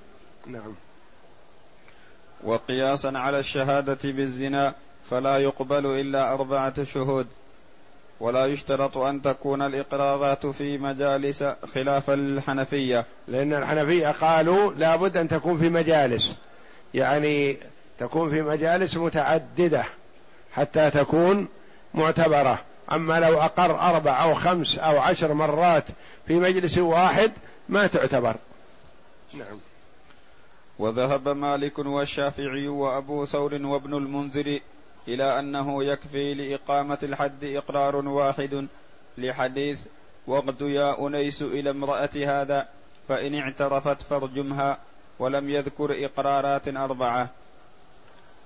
نعم. 0.46 0.74
وقياسا 2.44 3.12
على 3.14 3.38
الشهادة 3.38 3.98
بالزنا 4.04 4.74
فلا 5.10 5.38
يقبل 5.38 5.86
إلا 5.86 6.32
أربعة 6.32 6.84
شهود. 6.84 7.26
ولا 8.20 8.46
يشترط 8.46 8.98
أن 8.98 9.22
تكون 9.22 9.62
الإقرارات 9.62 10.46
في 10.46 10.78
مجالس 10.78 11.44
خلاف 11.74 12.10
الحنفية. 12.10 13.04
لأن 13.28 13.54
الحنفية 13.54 14.08
قالوا 14.08 14.72
لابد 14.72 15.16
أن 15.16 15.28
تكون 15.28 15.58
في 15.58 15.68
مجالس. 15.68 16.36
يعني 16.94 17.56
تكون 17.98 18.30
في 18.30 18.42
مجالس 18.42 18.96
متعددة 18.96 19.84
حتى 20.52 20.90
تكون 20.90 21.48
معتبرة. 21.94 22.58
أما 22.92 23.20
لو 23.20 23.40
أقر 23.40 23.80
أربع 23.80 24.22
أو 24.22 24.34
خمس 24.34 24.78
أو 24.78 24.98
عشر 24.98 25.34
مرات 25.34 25.84
في 26.26 26.34
مجلس 26.34 26.78
واحد 26.78 27.32
ما 27.68 27.86
تعتبر. 27.86 28.36
نعم. 29.34 29.58
وذهب 30.78 31.28
مالك 31.28 31.78
والشافعي 31.78 32.68
وأبو 32.68 33.24
ثور 33.24 33.54
وابن 33.54 33.94
المنذر 33.94 34.60
إلى 35.08 35.38
أنه 35.38 35.84
يكفي 35.84 36.34
لإقامة 36.34 36.98
الحد 37.02 37.44
إقرار 37.44 37.96
واحد 37.96 38.66
لحديث 39.18 39.86
وقد 40.26 40.60
يا 40.60 41.06
أنيس 41.06 41.42
إلى 41.42 41.70
امرأة 41.70 42.10
هذا 42.16 42.68
فإن 43.08 43.34
اعترفت 43.34 44.02
فارجمها 44.02 44.78
ولم 45.18 45.50
يذكر 45.50 46.04
إقرارات 46.04 46.68
أربعة. 46.68 47.28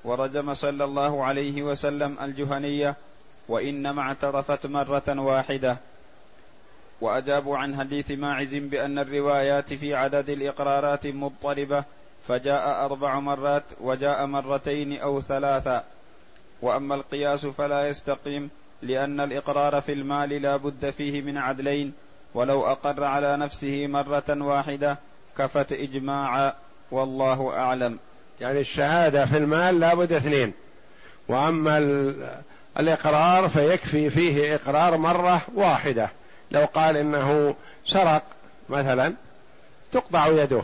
ورجم 0.05 0.55
صلى 0.55 0.85
الله 0.85 1.25
عليه 1.25 1.63
وسلم 1.63 2.17
الجهنية 2.23 2.97
وإنما 3.49 4.03
اعترفت 4.03 4.67
مرة 4.67 5.21
واحدة. 5.21 5.77
وأجابوا 7.01 7.57
عن 7.57 7.77
حديث 7.77 8.11
ماعز 8.11 8.55
بأن 8.55 8.99
الروايات 8.99 9.75
في 9.75 9.95
عدد 9.95 10.31
الإقرارات 10.31 11.07
مضطربة 11.07 11.85
فجاء 12.29 12.85
أربع 12.85 13.21
مرات 13.21 13.65
وجاء 13.81 14.27
مرتين 14.27 15.01
أو 15.01 15.21
ثلاثا 15.21 15.85
وأما 16.63 16.95
القياس 16.95 17.47
فلا 17.47 17.89
يستقيم 17.89 18.51
لأن 18.83 19.21
الإقرار 19.21 19.81
في 19.81 19.93
المال 19.93 20.29
لا 20.29 20.57
بد 20.57 20.91
فيه 20.91 21.23
من 21.23 21.39
عدلين 21.39 21.93
ولو 22.35 22.67
أقر 22.67 23.05
على 23.05 23.37
نفسه 23.37 23.87
مرة 23.87 24.25
واحدة 24.29 24.99
كفت 25.39 25.73
إجماعا 25.73 26.53
والله 26.91 27.53
أعلم. 27.57 27.99
يعني 28.41 28.61
الشهادة 28.61 29.27
في 29.27 29.37
المال 29.37 29.81
لا 29.81 29.95
بد 29.95 30.13
اثنين. 30.13 30.53
وأما 31.29 31.79
الإقرار 32.79 33.49
فيكفي 33.49 34.11
فيه 34.11 34.55
إقرار 34.55 34.97
مرة 34.97 35.43
واحدة. 35.55 36.11
لو 36.51 36.65
قال 36.65 36.97
إنه 36.97 37.55
سرق 37.87 38.23
مثلا 38.69 39.15
تقطع 39.93 40.27
يده. 40.27 40.63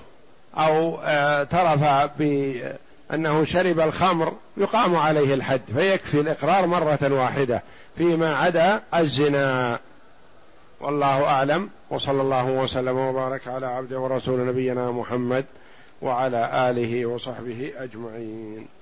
أو 0.58 0.98
اعترف 1.00 1.82
آه، 1.82 2.10
بأنه 2.18 3.44
شرب 3.44 3.80
الخمر 3.80 4.32
يقام 4.56 4.96
عليه 4.96 5.34
الحد 5.34 5.60
فيكفي 5.74 6.20
الإقرار 6.20 6.66
مرة 6.66 6.98
واحدة 7.02 7.62
فيما 7.96 8.36
عدا 8.36 8.80
الزنا. 8.94 9.78
والله 10.80 11.24
أعلم 11.24 11.70
وصلى 11.90 12.22
الله 12.22 12.46
وسلم 12.46 12.96
وبارك 12.96 13.48
على 13.48 13.66
عبده 13.66 13.98
ورسول 14.00 14.46
نبينا 14.46 14.90
محمد 14.90 15.44
وعلى 16.02 16.70
آله 16.70 17.06
وصحبه 17.06 17.72
أجمعين. 17.78 18.77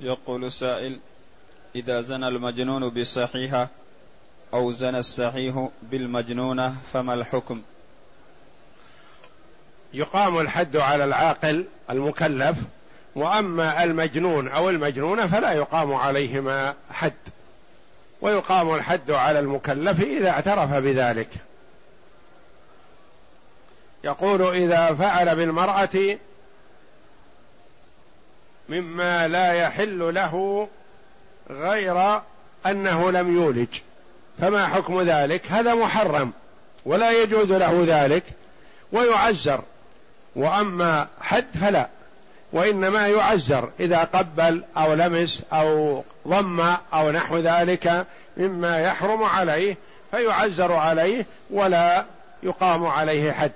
يقول 0.00 0.44
السائل 0.44 0.98
إذا 1.74 2.00
زنى 2.00 2.28
المجنون 2.28 2.88
بالصحيحة 2.88 3.68
أو 4.54 4.72
زنى 4.72 4.98
الصحيح 4.98 5.68
بالمجنونة 5.82 6.76
فما 6.92 7.14
الحكم؟ 7.14 7.62
يقام 9.94 10.38
الحد 10.38 10.76
على 10.76 11.04
العاقل 11.04 11.64
المكلف 11.90 12.58
وأما 13.14 13.84
المجنون 13.84 14.48
أو 14.48 14.70
المجنونه 14.70 15.26
فلا 15.26 15.52
يقام 15.52 15.94
عليهما 15.94 16.74
حد 16.90 17.12
ويقام 18.20 18.74
الحد 18.74 19.10
على 19.10 19.38
المكلف 19.38 20.00
إذا 20.00 20.30
اعترف 20.30 20.72
بذلك. 20.72 21.28
يقول 24.04 24.42
إذا 24.42 24.94
فعل 24.94 25.36
بالمرأة 25.36 26.18
مما 28.70 29.28
لا 29.28 29.52
يحل 29.52 30.14
له 30.14 30.68
غير 31.50 32.20
أنه 32.66 33.10
لم 33.10 33.36
يولج. 33.36 33.68
فما 34.40 34.66
حكم 34.66 35.02
ذلك؟ 35.02 35.52
هذا 35.52 35.74
محرم 35.74 36.32
ولا 36.86 37.22
يجوز 37.22 37.52
له 37.52 37.84
ذلك 37.86 38.24
ويعزر. 38.92 39.60
وأما 40.36 41.08
حد 41.20 41.46
فلا 41.60 41.88
وإنما 42.52 43.08
يعزر 43.08 43.70
إذا 43.80 43.98
قبل 43.98 44.62
أو 44.76 44.94
لمس 44.94 45.42
أو 45.52 46.02
ضم 46.28 46.60
أو 46.94 47.10
نحو 47.10 47.38
ذلك 47.38 48.06
مما 48.36 48.80
يحرم 48.80 49.22
عليه 49.22 49.76
فيعزر 50.10 50.72
عليه 50.72 51.26
ولا 51.50 52.04
يقام 52.42 52.86
عليه 52.86 53.32
حد. 53.32 53.52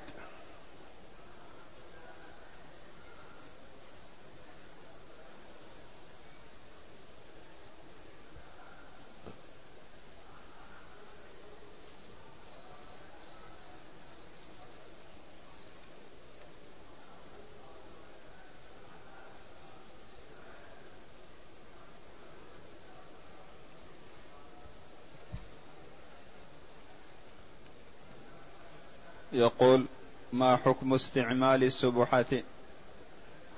يقول 29.35 29.85
ما 30.33 30.57
حكم 30.57 30.95
استعمال 30.95 31.65
السبحة؟ 31.65 32.25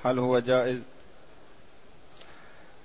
هل 0.04 0.18
هو 0.18 0.38
جائز؟ 0.38 0.78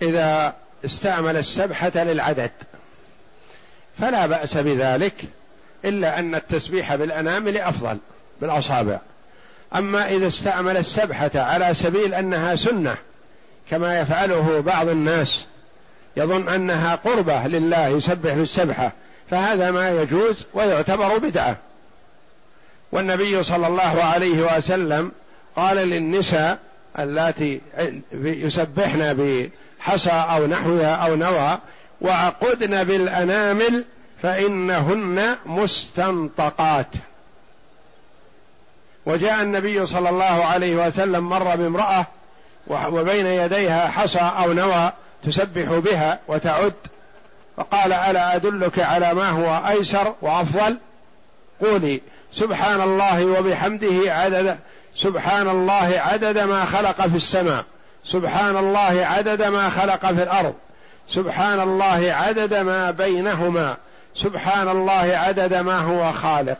إذا 0.01 0.55
استعمل 0.85 1.37
السبحة 1.37 1.91
للعدد 1.95 2.51
فلا 3.99 4.27
بأس 4.27 4.57
بذلك 4.57 5.25
إلا 5.85 6.19
أن 6.19 6.35
التسبيح 6.35 6.95
بالأنامل 6.95 7.57
أفضل 7.57 7.97
بالأصابع. 8.41 8.99
أما 9.75 10.09
إذا 10.09 10.27
استعمل 10.27 10.77
السبحة 10.77 11.31
على 11.35 11.73
سبيل 11.73 12.13
أنها 12.13 12.55
سنة 12.55 12.97
كما 13.69 13.99
يفعله 13.99 14.59
بعض 14.59 14.89
الناس 14.89 15.45
يظن 16.17 16.49
أنها 16.49 16.95
قربة 16.95 17.47
لله 17.47 17.87
يسبح 17.87 18.33
بالسبحة 18.33 18.93
فهذا 19.29 19.71
ما 19.71 19.89
يجوز 19.89 20.45
ويعتبر 20.53 21.17
بدعة. 21.17 21.57
والنبي 22.91 23.43
صلى 23.43 23.67
الله 23.67 24.03
عليه 24.03 24.57
وسلم 24.57 25.11
قال 25.55 25.77
للنساء 25.77 26.59
اللاتي 26.99 27.61
يسبحن 28.23 29.13
بحصى 29.79 30.09
أو 30.09 30.47
نحوها 30.47 30.95
أو 30.95 31.15
نوى 31.15 31.57
وعقدن 32.01 32.83
بالأنامل 32.83 33.85
فإنهن 34.21 35.35
مستنطقات. 35.45 36.87
وجاء 39.05 39.41
النبي 39.41 39.85
صلى 39.85 40.09
الله 40.09 40.45
عليه 40.45 40.87
وسلم 40.87 41.29
مر 41.29 41.55
بامرأة 41.55 42.05
وبين 42.67 43.25
يديها 43.25 43.87
حصى 43.87 44.19
أو 44.19 44.53
نوى 44.53 44.91
تسبح 45.23 45.73
بها 45.73 46.19
وتعد 46.27 46.73
فقال 47.57 47.93
ألا 47.93 48.35
أدلك 48.35 48.79
على 48.79 49.13
ما 49.13 49.29
هو 49.29 49.67
أيسر 49.67 50.15
وأفضل؟ 50.21 50.77
قولي. 51.61 52.01
سبحان 52.33 52.81
الله 52.81 53.25
وبحمده 53.25 54.13
عدد 54.13 54.57
سبحان 54.95 55.49
الله 55.49 55.93
عدد 55.97 56.39
ما 56.39 56.65
خلق 56.65 57.07
في 57.07 57.15
السماء 57.15 57.65
سبحان 58.05 58.57
الله 58.57 59.05
عدد 59.05 59.43
ما 59.43 59.69
خلق 59.69 60.05
في 60.05 60.23
الأرض 60.23 60.53
سبحان 61.07 61.59
الله 61.59 62.11
عدد 62.11 62.53
ما 62.53 62.91
بينهما 62.91 63.77
سبحان 64.15 64.69
الله 64.69 65.17
عدد 65.17 65.53
ما 65.53 65.79
هو 65.79 66.11
خالق. 66.11 66.57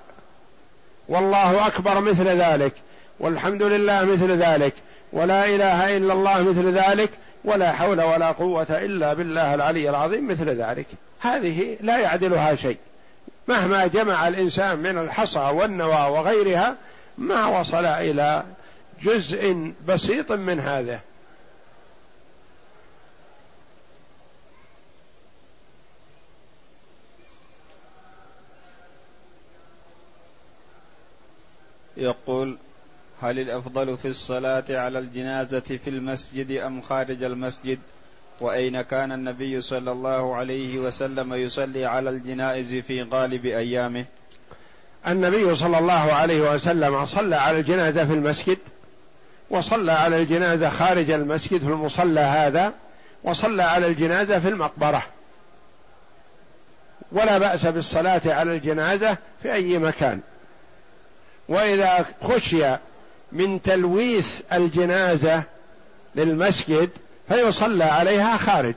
والله 1.10 1.68
أكبر 1.68 2.02
مثل 2.02 2.28
ذلك 2.28 2.74
والحمد 3.20 3.64
لله 3.64 4.06
مثل 4.06 4.32
ذلك 4.32 4.74
ولا 5.14 5.46
إله 5.46 5.98
إلا 5.98 6.14
الله 6.14 6.44
مثل 6.44 6.74
ذلك 6.74 7.10
ولا 7.46 7.72
حول 7.72 8.02
ولا 8.02 8.32
قوة 8.32 8.68
إلا 8.70 9.14
بالله 9.14 9.54
العلي 9.54 9.90
العظيم 9.90 10.28
مثل 10.28 10.50
ذلك. 10.50 10.88
هذه 11.22 11.78
لا 11.82 11.98
يعدلها 11.98 12.56
شيء. 12.56 12.78
مهما 13.48 13.88
جمع 13.88 14.28
الإنسان 14.28 14.80
من 14.80 14.98
الحصى 14.98 15.39
والنوى 15.39 16.10
وغيرها 16.12 16.76
ما 17.18 17.46
وصل 17.46 17.86
إلى 17.86 18.46
جزء 19.02 19.74
بسيط 19.88 20.32
من 20.32 20.60
هذا. 20.60 21.02
يقول 31.98 32.58
هل 33.22 33.39
الأفضل 33.39 33.98
في 33.98 34.08
الصلاة 34.08 34.64
على 34.70 35.00
الجنازة 35.00 35.60
في 35.60 35.89
المسجد 35.89 36.52
أم 36.52 36.82
خارج 36.82 37.24
المسجد؟ 37.24 37.80
وأين 38.42 38.82
كان 38.82 39.12
النبي 39.12 39.62
صلى 39.62 39.92
الله 39.92 40.36
عليه 40.36 40.80
وسلم 40.80 41.34
يصلي 41.34 41.86
على 41.86 42.10
الجنائز 42.10 42.76
في 42.76 43.04
غالب 43.04 43.46
أيامه؟ 43.46 44.06
النبي 45.08 45.56
صلى 45.56 45.80
الله 45.80 46.14
عليه 46.14 46.54
وسلم 46.54 47.06
صلى 47.06 47.36
على 47.36 47.60
الجنازة 47.60 48.06
في 48.06 48.14
المسجد 48.14 48.58
وصلى 49.50 49.92
على 49.92 50.18
الجنازة 50.18 50.70
خارج 50.70 51.12
المسجد 51.12 51.60
في 51.60 51.68
المصلى 51.68 52.20
هذا 52.20 52.74
وصلى 53.24 53.64
على 53.64 53.88
الجنازة 53.88 54.39
في 54.39 54.48
المقبرة. 54.48 55.04
ولا 57.12 57.38
بأس 57.38 57.66
بالصلاة 57.66 58.22
على 58.26 58.56
الجنازة 58.56 59.18
في 59.44 59.54
أي 59.54 59.78
مكان. 59.78 60.20
وإذا 61.50 62.06
خشي 62.22 62.76
من 63.32 63.62
تلويث 63.62 64.42
الجنازة 64.54 65.44
للمسجد 66.16 66.89
فيصلى 67.32 67.84
عليها 67.84 68.38
خارج. 68.38 68.76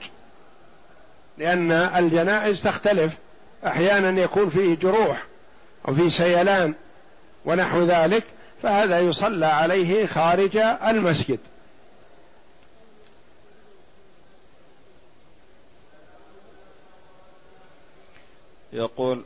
لأن 1.39 1.73
الجنائز 1.73 2.63
تختلف. 2.63 3.13
أحيانا 3.67 4.23
يكون 4.23 4.51
فيه 4.51 4.77
جروح 4.77 5.25
أو 5.89 5.95
فيه 5.95 6.09
سيلان 6.09 6.75
ونحو 7.45 7.85
ذلك 7.85 8.25
فهذا 8.63 9.01
يصلى 9.01 9.47
عليه 9.47 10.07
خارج 10.07 10.57
المسجد. 10.57 11.39
يقول 18.73 19.25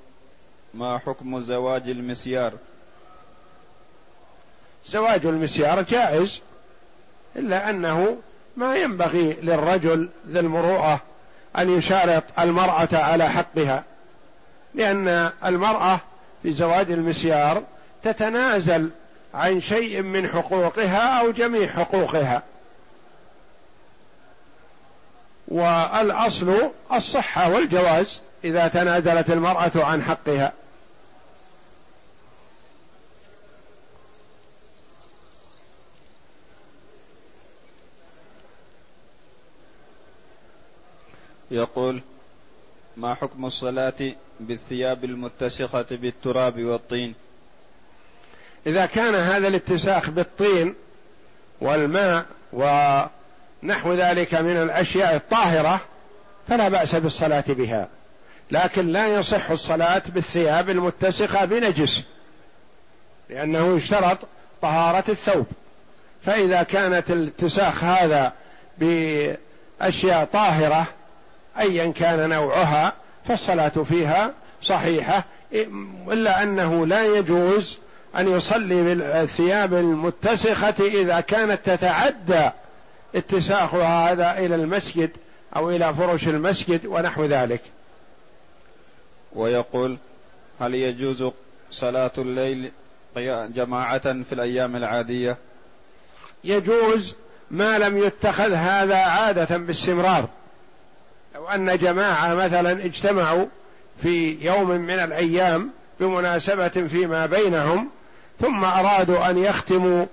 ما 0.74 0.98
حكم 0.98 1.40
زواج 1.40 1.88
المسيار؟ 1.88 2.52
زواج 4.86 5.26
المسيار 5.26 5.82
جائز 5.82 6.40
إلا 7.36 7.70
أنه 7.70 8.16
ما 8.58 8.76
ينبغي 8.76 9.36
للرجل 9.42 10.08
ذي 10.28 10.40
المروءة 10.40 11.00
أن 11.58 11.70
يشارط 11.70 12.24
المرأة 12.38 12.88
على 12.92 13.28
حقها 13.28 13.84
لأن 14.74 15.30
المرأة 15.44 16.00
في 16.42 16.52
زواج 16.52 16.90
المسيار 16.90 17.62
تتنازل 18.02 18.90
عن 19.34 19.60
شيء 19.60 20.02
من 20.02 20.28
حقوقها 20.28 21.20
أو 21.20 21.30
جميع 21.30 21.68
حقوقها. 21.68 22.42
والأصل 25.48 26.70
الصحة 26.92 27.50
والجواز 27.50 28.20
إذا 28.44 28.68
تنازلت 28.68 29.30
المرأة 29.30 29.70
عن 29.74 30.02
حقها. 30.02 30.52
يقول 41.50 42.00
ما 42.96 43.14
حكم 43.14 43.44
الصلاة 43.44 44.14
بالثياب 44.40 45.04
المتسخة 45.04 45.86
بالتراب 45.90 46.62
والطين؟ 46.64 47.14
إذا 48.66 48.86
كان 48.86 49.14
هذا 49.14 49.48
الاتساخ 49.48 50.10
بالطين 50.10 50.74
والماء 51.60 52.26
ونحو 52.52 53.94
ذلك 53.94 54.34
من 54.34 54.56
الأشياء 54.56 55.16
الطاهرة 55.16 55.80
فلا 56.48 56.68
بأس 56.68 56.94
بالصلاة 56.94 57.44
بها 57.48 57.88
لكن 58.50 58.86
لا 58.86 59.06
يصح 59.06 59.50
الصلاة 59.50 60.02
بالثياب 60.08 60.70
المتسخة 60.70 61.44
بنجس 61.44 62.02
لأنه 63.30 63.76
يشترط 63.76 64.18
طهارة 64.62 65.04
الثوب. 65.08 65.46
فإذا 66.24 66.62
كانت 66.62 67.10
الاتساخ 67.10 67.84
هذا 67.84 68.32
بأشياء 68.78 70.24
طاهرة 70.32 70.86
ايا 71.58 71.92
كان 71.92 72.28
نوعها 72.28 72.92
فالصلاة 73.28 73.68
فيها 73.68 74.32
صحيحة 74.62 75.24
إلا 76.08 76.42
أنه 76.42 76.86
لا 76.86 77.04
يجوز 77.04 77.78
أن 78.16 78.28
يصلي 78.28 78.82
بالثياب 78.82 79.74
المتسخة 79.74 80.74
إذا 80.80 81.20
كانت 81.20 81.70
تتعدى 81.70 82.50
اتساخها 83.14 84.12
هذا 84.12 84.38
إلى 84.38 84.54
المسجد 84.54 85.10
أو 85.56 85.70
إلى 85.70 85.94
فرش 85.94 86.28
المسجد 86.28 86.86
ونحو 86.86 87.24
ذلك. 87.24 87.60
ويقول 89.32 89.96
هل 90.60 90.74
يجوز 90.74 91.30
صلاة 91.70 92.10
الليل 92.18 92.70
جماعة 93.54 94.22
في 94.22 94.32
الأيام 94.32 94.76
العادية؟ 94.76 95.36
يجوز 96.44 97.14
ما 97.50 97.78
لم 97.78 97.98
يتخذ 97.98 98.52
هذا 98.52 98.96
عادة 98.96 99.56
باستمرار. 99.56 100.28
لو 101.38 101.48
أن 101.48 101.78
جماعة 101.78 102.34
مثلا 102.34 102.84
اجتمعوا 102.84 103.46
في 104.02 104.44
يوم 104.46 104.70
من 104.70 104.98
الأيام 104.98 105.70
بمناسبة 106.00 106.68
فيما 106.68 107.26
بينهم 107.26 107.88
ثم 108.40 108.64
أرادوا 108.64 109.30
أن 109.30 109.38
يختموا 109.38 110.06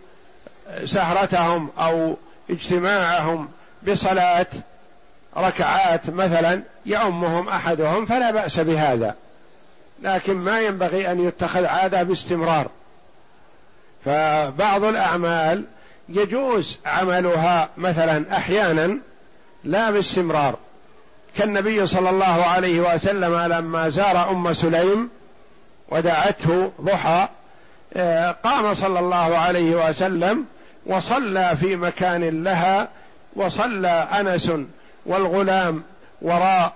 سهرتهم 0.85 1.69
أو 1.79 2.17
اجتماعهم 2.49 3.49
بصلاة 3.87 4.47
ركعات 5.37 6.09
مثلا 6.09 6.61
يؤمهم 6.85 7.49
أحدهم 7.49 8.05
فلا 8.05 8.31
بأس 8.31 8.59
بهذا. 8.59 9.15
لكن 10.01 10.37
ما 10.37 10.61
ينبغي 10.61 11.11
أن 11.11 11.27
يتخذ 11.27 11.65
عادة 11.65 12.03
باستمرار. 12.03 12.67
فبعض 14.05 14.83
الأعمال 14.83 15.63
يجوز 16.09 16.79
عملها 16.85 17.69
مثلا 17.77 18.37
أحيانا 18.37 18.97
لا 19.63 19.91
باستمرار. 19.91 20.55
كالنبي 21.37 21.87
صلى 21.87 22.09
الله 22.09 22.45
عليه 22.45 22.79
وسلم 22.79 23.39
لما 23.53 23.89
زار 23.89 24.31
أم 24.31 24.53
سليم 24.53 25.09
ودعته 25.89 26.71
ضحى 26.81 27.27
آه، 27.93 28.31
قام 28.31 28.73
صلى 28.73 28.99
الله 28.99 29.37
عليه 29.37 29.87
وسلم 29.89 30.45
وصلى 30.85 31.55
في 31.59 31.75
مكان 31.75 32.43
لها 32.43 32.87
وصلى 33.35 34.07
أنس 34.19 34.51
والغلام 35.05 35.83
وراء 36.21 36.73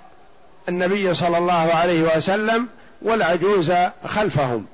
النبي 0.70 1.14
صلى 1.14 1.38
الله 1.38 1.74
عليه 1.74 2.18
وسلم 2.18 2.68
والعجوز 3.02 3.74
خلفهم. 4.06 4.66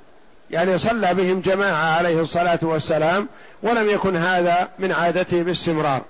يعني 0.51 0.77
صلى 0.77 1.13
بهم 1.13 1.39
جماعة 1.39 1.97
عليه 1.97 2.21
الصلاة 2.21 2.59
والسلام 2.61 3.27
ولم 3.63 3.89
يكن 3.89 4.17
هذا 4.17 4.67
من 4.79 4.91
عادته 4.91 5.43
باستمرار. 5.43 6.01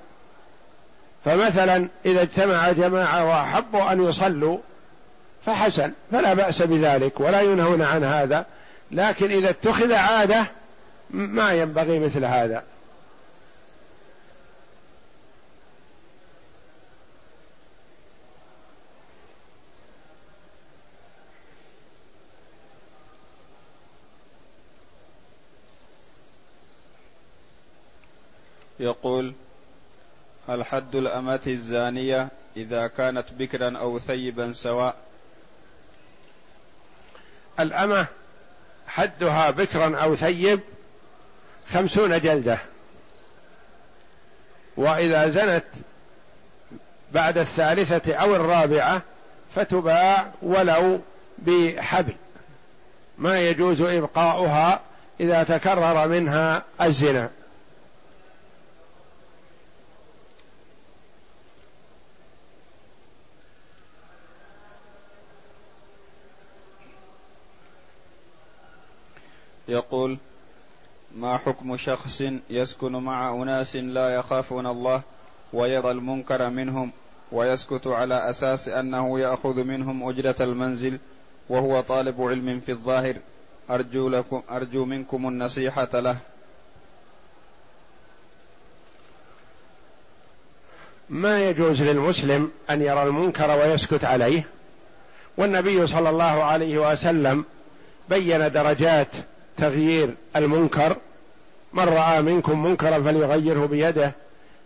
فمثلا 1.26 1.88
إذا 2.06 2.22
اجتمع 2.22 2.72
جماعة 2.72 3.26
وأحبوا 3.26 3.92
أن 3.92 4.04
يصلوا 4.04 4.58
فحسن 5.46 5.92
فلا 6.12 6.34
بأس 6.34 6.62
بذلك 6.62 7.20
ولا 7.20 7.42
ينهون 7.42 7.82
عن 7.82 8.04
هذا. 8.04 8.46
لكن 8.92 9.32
إذا 9.32 9.50
اتخذ 9.50 9.94
عادة 9.94 10.46
ما 11.10 11.52
ينبغي 11.52 12.00
مثل 12.00 12.26
هذا. 12.26 12.64
يقول 28.80 29.34
هل 30.48 30.66
حد 30.66 30.96
الأمة 30.96 31.40
الزانية 31.48 32.28
إذا 32.58 32.88
كانت 32.88 33.26
بكرا 33.32 33.78
أو 33.78 34.00
ثيبا 34.00 34.52
سواء. 34.52 34.96
الأمة 37.60 38.06
حدها 38.88 39.50
بكرا 39.50 39.98
أو 39.98 40.16
ثيب 40.16 40.60
خمسون 41.70 42.20
جلدة. 42.20 42.60
وإذا 44.78 45.30
زنت 45.30 45.66
بعد 47.12 47.38
الثالثة 47.38 48.14
أو 48.14 48.36
الرابعة 48.36 49.02
فتباع 49.56 50.32
ولو 50.42 51.02
بحبل. 51.38 52.14
ما 53.18 53.40
يجوز 53.40 53.82
إبقاؤها 53.82 54.82
إذا 55.20 55.44
تكرر 55.44 56.08
منها 56.08 56.64
الزنا. 56.82 57.30
يقول 69.68 70.18
ما 71.16 71.38
حكم 71.38 71.78
شخص 71.78 72.24
يسكن 72.50 72.92
مع 72.92 73.34
أناس 73.34 73.76
لا 73.76 74.16
يخافون 74.16 74.68
الله 74.68 75.02
ويرى 75.54 75.92
المنكر 75.92 76.50
منهم 76.50 76.92
ويسكت 77.32 77.88
على 77.88 78.30
أساس 78.30 78.68
أنه 78.70 79.20
يأخذ 79.20 79.64
منهم 79.64 80.10
أجرة 80.10 80.36
المنزل 80.40 81.00
وهو 81.50 81.82
طالب 81.82 82.22
علم 82.22 82.60
في 82.66 82.72
الظاهر؟ 82.72 83.16
أرجو 83.70 84.10
لكم 84.10 84.42
أرجو 84.52 84.86
منكم 84.86 85.28
النصيحة 85.28 85.90
له. 85.94 86.18
ما 91.10 91.50
يجوز 91.50 91.84
للمسلم 91.84 92.52
أن 92.70 92.82
يرى 92.82 93.04
المنكر 93.04 93.52
ويسكت 93.58 94.06
عليه؟ 94.06 94.48
والنبي 95.38 95.88
صلى 95.88 96.10
الله 96.10 96.44
عليه 96.44 96.92
وسلم 96.92 97.46
بين 98.10 98.52
درجات 98.52 99.08
تغيير 99.58 100.10
المنكر 100.36 100.96
من 101.74 101.84
رأى 101.84 102.22
منكم 102.22 102.64
منكرا 102.64 103.00
فليغيره 103.00 103.66
بيده 103.66 104.12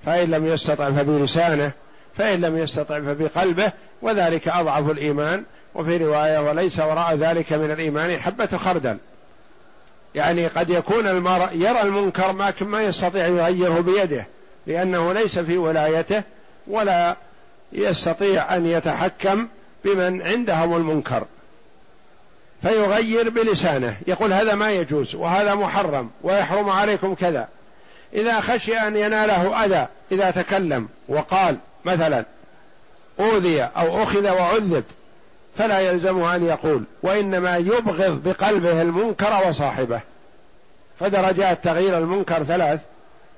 فإن 0.06 0.32
لم 0.32 0.46
يستطع 0.46 0.92
فبلسانه 0.92 1.72
فإن 2.18 2.42
لم 2.42 2.58
يستطع 2.58 3.00
فبقلبه 3.00 3.72
وذلك 4.02 4.48
أضعف 4.48 4.90
الإيمان. 4.90 5.44
وفي 5.76 5.98
رواية 5.98 6.40
وليس 6.40 6.80
وراء 6.80 7.16
ذلك 7.16 7.54
من 7.54 7.72
الإيمان 7.72 8.20
حبة 8.20 8.58
خردل 8.58 8.98
يعني 10.16 10.48
قد 10.48 10.70
يكون 10.70 11.08
المرء 11.08 11.50
يرى 11.54 11.82
المنكر 11.82 12.32
لكن 12.32 12.68
ما 12.68 12.82
يستطيع 12.82 13.28
يغيره 13.28 13.80
بيده 13.80 14.26
لأنه 14.68 15.14
ليس 15.14 15.40
في 15.40 15.58
ولايته 15.58 16.24
ولا 16.68 17.16
يستطيع 17.72 18.56
أن 18.56 18.66
يتحكم 18.66 19.48
بمن 19.86 20.22
عندهم 20.22 20.76
المنكر. 20.76 21.26
فيغير 22.62 23.30
بلسانه. 23.30 23.97
يقول 24.07 24.34
هذا 24.34 24.55
ما 24.55 24.72
يجوز 24.72 25.16
وهذا 25.16 25.55
محرم 25.55 26.10
ويحرم 26.24 26.70
عليكم 26.70 27.16
كذا. 27.16 27.47
إذا 28.14 28.39
خشي 28.39 28.78
أن 28.78 28.97
يناله 28.97 29.66
أذى 29.66 29.88
إذا 30.12 30.32
تكلم 30.32 30.89
وقال 31.07 31.57
مثلا 31.86 32.26
أوذي 33.20 33.62
أو 33.64 34.03
أخذ 34.03 34.30
وعذب 34.30 34.84
فلا 35.57 35.80
يلزمه 35.80 36.36
أن 36.36 36.45
يقول 36.45 36.84
وإنما 37.03 37.57
يبغض 37.57 38.24
بقلبه 38.24 38.82
المنكر 38.82 39.47
وصاحبه. 39.47 40.01
فدرجات 40.99 41.64
تغيير 41.64 41.97
المنكر 41.97 42.43
ثلاث. 42.43 42.80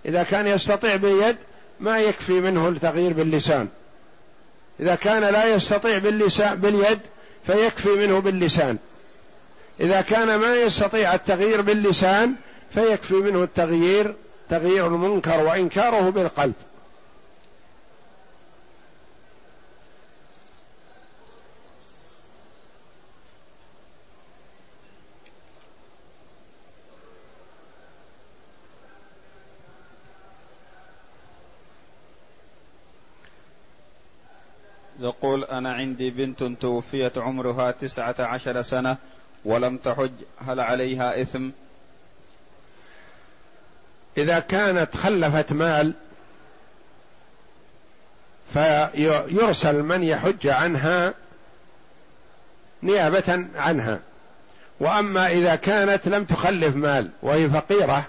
إذا 0.06 0.24
كان 0.24 0.48
يستطيع 0.48 0.96
باليد 0.96 1.36
ما 1.80 2.00
يكفي 2.00 2.34
منه 2.34 2.68
التغيير 2.68 3.14
باللسان. 3.14 3.68
إذا 4.80 4.96
كان 4.96 5.22
لا 5.22 5.46
يستطيع 5.46 5.98
باللسان 5.98 6.56
باليد 6.56 7.00
فيكفي 7.48 7.90
منه 7.90 8.20
باللسان. 8.20 8.78
إذا 9.82 10.02
كان 10.02 10.36
ما 10.36 10.56
يستطيع 10.56 11.14
التغيير 11.14 11.62
باللسان 11.62 12.36
فيكفي 12.74 13.14
منه 13.14 13.44
التغيير 13.44 14.16
تغيير 14.50 14.88
المنكر 14.88 15.40
وإنكاره 15.44 16.10
بالقلب. 16.10 16.54
يقول 35.00 35.44
أنا 35.44 35.74
عندي 35.74 36.10
بنت 36.10 36.44
توفيت 36.44 37.18
عمرها 37.18 37.72
تسعة 37.72 38.16
عشر 38.20 38.62
سنة 38.62 38.98
ولم 39.46 39.78
تحج 39.78 40.12
هل 40.48 40.60
عليها 40.60 41.22
إثم؟ 41.22 41.50
إذا 44.18 44.40
كانت 44.40 44.96
خلفت 44.96 45.54
مال 45.54 45.94
فيرسل 48.54 49.84
من 49.84 50.04
يحج 50.04 50.48
عنها 50.48 51.14
نيابة 52.84 53.46
عنها. 53.56 54.00
وأما 54.80 55.32
إذا 55.32 55.56
كانت 55.56 56.08
لم 56.08 56.24
تخلف 56.24 56.76
مال 56.76 57.10
وهي 57.22 57.50
فقيرة 57.50 58.06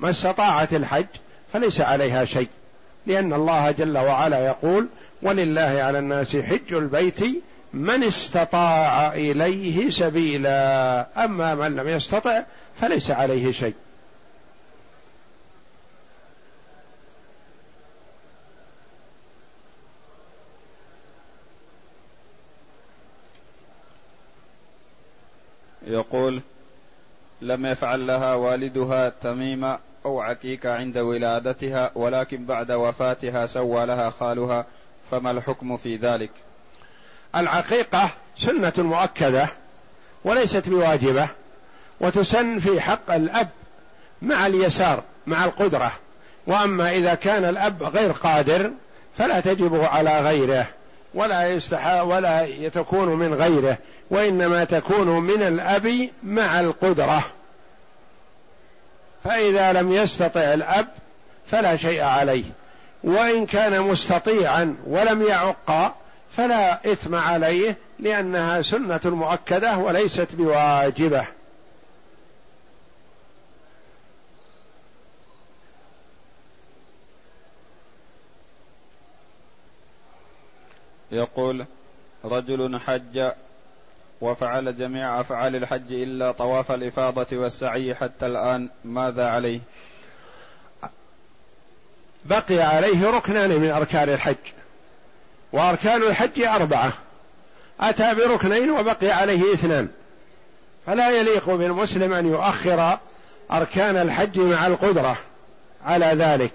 ما 0.00 0.10
استطاعت 0.10 0.72
الحج 0.72 1.06
فليس 1.52 1.80
عليها 1.80 2.24
شيء. 2.24 2.48
لأن 3.06 3.32
الله 3.32 3.70
جل 3.70 3.98
وعلا 3.98 4.46
يقول 4.46 4.88
ولله 5.22 5.82
على 5.82 5.98
الناس 5.98 6.36
حج 6.36 6.72
البيت 6.72 7.20
من 7.76 8.04
استطاع 8.04 9.14
إليه 9.14 9.90
سبيلا. 9.90 11.06
أما 11.24 11.54
من 11.54 11.76
لم 11.76 11.88
يستطع 11.88 12.42
فليس 12.80 13.10
عليه 13.10 13.52
شيء. 13.52 13.74
يقول 25.86 26.40
لم 27.42 27.66
يفعل 27.66 28.06
لها 28.06 28.34
والدها 28.34 29.08
تميمة 29.08 29.78
أو 30.04 30.20
عكيكة 30.20 30.74
عند 30.74 30.98
ولادتها 30.98 31.90
ولكن 31.94 32.44
بعد 32.44 32.72
وفاتها 32.72 33.46
سوى 33.46 33.86
لها 33.86 34.10
خالها 34.10 34.66
فما 35.10 35.30
الحكم 35.30 35.76
في 35.76 35.96
ذلك؟ 35.96 36.30
العقيقة 37.36 38.10
سنة 38.38 38.72
مؤكدة 38.78 39.48
وليست 40.24 40.68
بواجبة 40.68 41.28
وتسن 42.00 42.58
في 42.58 42.80
حق 42.80 43.10
الأب 43.10 43.48
مع 44.22 44.46
اليسار 44.46 45.02
مع 45.26 45.44
القدرة. 45.44 45.92
وأما 46.46 46.90
إذا 46.90 47.14
كان 47.14 47.44
الأب 47.44 47.82
غير 47.82 48.12
قادر 48.12 48.70
فلا 49.18 49.40
تجب 49.40 49.80
على 49.84 50.20
غيره 50.20 50.66
ولا 51.14 51.48
يستحى 51.48 52.00
ولا 52.00 52.68
تكون 52.68 53.08
من 53.08 53.34
غيره 53.34 53.78
وإنما 54.10 54.64
تكون 54.64 55.08
من 55.08 55.42
الأب 55.42 56.08
مع 56.22 56.60
القدرة. 56.60 57.24
فإذا 59.24 59.72
لم 59.72 59.92
يستطع 59.92 60.40
الأب 60.40 60.86
فلا 61.50 61.76
شيء 61.76 62.02
عليه. 62.02 62.44
وإن 63.04 63.46
كان 63.46 63.82
مستطيعا 63.82 64.76
ولم 64.86 65.22
يعق 65.22 65.94
فلا 66.36 66.92
إثم 66.92 67.14
عليه 67.14 67.76
لأنها 67.98 68.62
سنة 68.62 69.00
مؤكدة 69.04 69.76
وليست 69.78 70.28
بواجبة. 70.34 71.26
يقول 81.12 81.64
رجل 82.24 82.80
حج 82.80 83.30
وفعل 84.20 84.78
جميع 84.78 85.20
أفعال 85.20 85.56
الحج 85.56 85.92
إلا 85.92 86.32
طواف 86.32 86.72
الإفاضة 86.72 87.36
والسعي 87.36 87.94
حتى 87.94 88.26
الآن 88.26 88.68
ماذا 88.84 89.30
عليه؟ 89.30 89.60
بقي 92.24 92.60
عليه 92.60 93.10
ركنان 93.10 93.50
من 93.60 93.70
أركان 93.70 94.08
الحج. 94.08 94.55
وأركان 95.52 96.02
الحج 96.02 96.42
أربعة. 96.42 96.92
أتى 97.80 98.14
بركنين 98.14 98.70
وبقي 98.70 99.10
عليه 99.10 99.54
اثنان. 99.54 99.88
فلا 100.86 101.10
يليق 101.10 101.50
بالمسلم 101.50 102.12
أن 102.12 102.26
يؤخر 102.26 102.98
أركان 103.52 103.96
الحج 103.96 104.38
مع 104.38 104.66
القدرة 104.66 105.16
على 105.84 106.06
ذلك. 106.06 106.52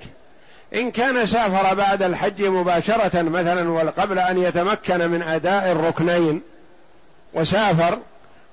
إن 0.75 0.91
كان 0.91 1.25
سافر 1.25 1.73
بعد 1.73 2.03
الحج 2.03 2.41
مباشرة 2.43 3.21
مثلا 3.21 3.69
وقبل 3.69 4.19
أن 4.19 4.37
يتمكن 4.37 5.09
من 5.09 5.21
أداء 5.21 5.71
الركنين 5.71 6.41
وسافر 7.33 7.99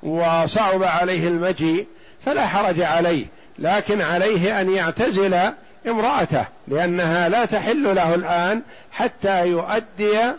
وصعب 0.03 0.82
عليه 0.82 1.28
المجيء 1.28 1.86
فلا 2.26 2.47
حرج 2.47 2.80
عليه. 2.80 3.26
لكن 3.59 4.03
عليه 4.03 4.61
أن 4.61 4.74
يعتزل 4.74 5.53
امرأته 5.89 6.45
لأنها 6.68 7.28
لا 7.28 7.45
تحل 7.45 7.95
له 7.95 8.14
الآن 8.14 8.62
حتى 8.93 9.47
يؤدي 9.47 10.32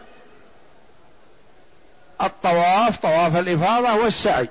الطواف 2.22 2.97
طواف 2.97 3.36
الإفاضة 3.36 3.95
والسعي. 3.95 4.47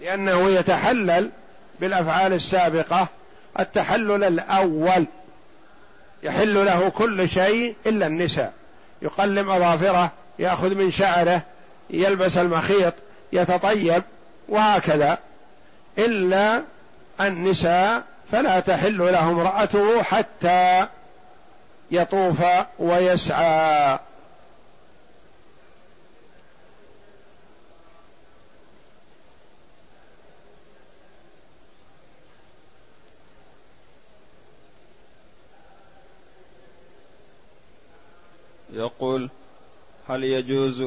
لأنه 0.00 0.50
يتحلل 0.50 1.30
بالأفعال 1.80 2.32
السابقة 2.32 3.06
التحلل 3.60 4.24
الأول. 4.24 5.04
يحل 6.22 6.66
له 6.66 6.88
كل 6.88 7.28
شيء 7.28 7.74
إلا 7.86 8.06
النساء. 8.06 8.52
يقلم 9.02 9.50
أظافره 9.50 10.10
يأخذ 10.38 10.74
من 10.74 10.90
شعره 10.90 11.42
يلبس 11.90 12.38
المخيط 12.38 12.94
يتطيب 13.32 14.02
وهكذا. 14.48 15.18
إلا 15.98 16.62
النساء 17.20 18.02
فلا 18.32 18.60
تحل 18.60 18.98
له 18.98 19.30
امرأته 19.30 20.02
حتى 20.02 20.86
يطوف 21.90 22.42
ويسعى. 22.78 23.98
يقول 38.72 39.28
هل 40.08 40.24
يجوز 40.24 40.84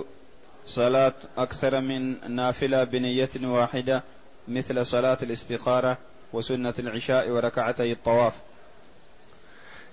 صلاة 0.67 1.13
أكثر 1.37 1.81
من 1.81 2.31
نافلة 2.35 2.83
بنية 2.83 3.29
واحدة 3.43 4.03
مثل 4.47 4.85
صلاة 4.85 5.17
الاستخارة؟ 5.21 5.97
وسنة 6.33 6.73
العشاء 6.79 7.29
وركعتي 7.29 7.91
الطواف. 7.91 8.33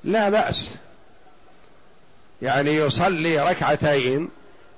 لا 0.05 0.31
بأس. 0.31 0.69
يعني 2.43 2.71
يصلي 2.71 3.51
ركعتين 3.51 4.29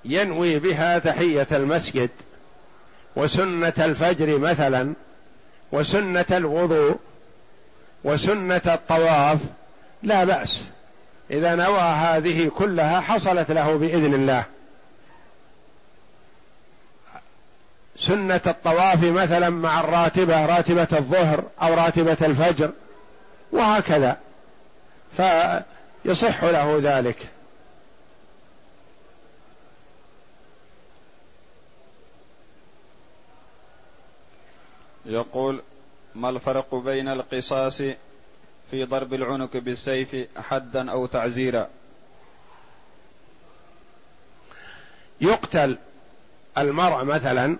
ينوي 0.04 0.58
بها 0.58 0.98
تحية 0.98 1.46
المسجد 1.52 2.10
وسنة 3.16 3.72
الفجر 3.78 4.38
مثلا 4.38 4.94
وسنة 5.72 6.26
الوضوء 6.30 6.96
وسنة 8.04 8.62
الطواف. 8.66 9.38
لا 10.02 10.24
بأس. 10.24 10.62
إذا 11.30 11.54
نوى 11.54 11.80
هذه 11.80 12.48
كلها 12.48 13.00
حصلت 13.00 13.50
له 13.50 13.76
بإذن 13.76 14.14
الله. 14.14 14.44
سنة 17.98 18.40
الطواف 18.46 19.04
مثلا 19.04 19.50
مع 19.50 19.80
الراتبة 19.80 20.46
راتبة 20.46 20.88
الظهر 20.92 21.44
أو 21.62 21.74
راتبة 21.74 22.16
الفجر 22.22 22.70
وهكذا. 23.52 24.18
فيصح 25.16 26.44
له 26.44 26.80
ذلك. 26.82 27.28
يقول 35.06 35.62
ما 36.14 36.28
الفرق 36.28 36.74
بين 36.74 37.08
القصاص 37.08 37.82
في 38.70 38.84
ضرب 38.84 39.14
العنق 39.14 39.56
بالسيف 39.56 40.16
حدا 40.36 40.90
أو 40.90 41.06
تعزيرا؟ 41.06 41.68
يقتل 45.20 45.78
المرء 46.58 47.04
مثلا 47.04 47.56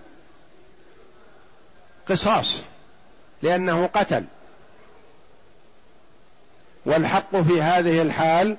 قصاص 2.09 2.63
لأنه 3.43 3.87
قتل. 3.87 4.25
والحق 6.87 7.37
في 7.37 7.63
هذه 7.63 8.03
الحال 8.03 8.57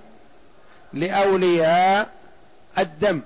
لأولياء 0.93 2.09
الدم. 2.77 3.21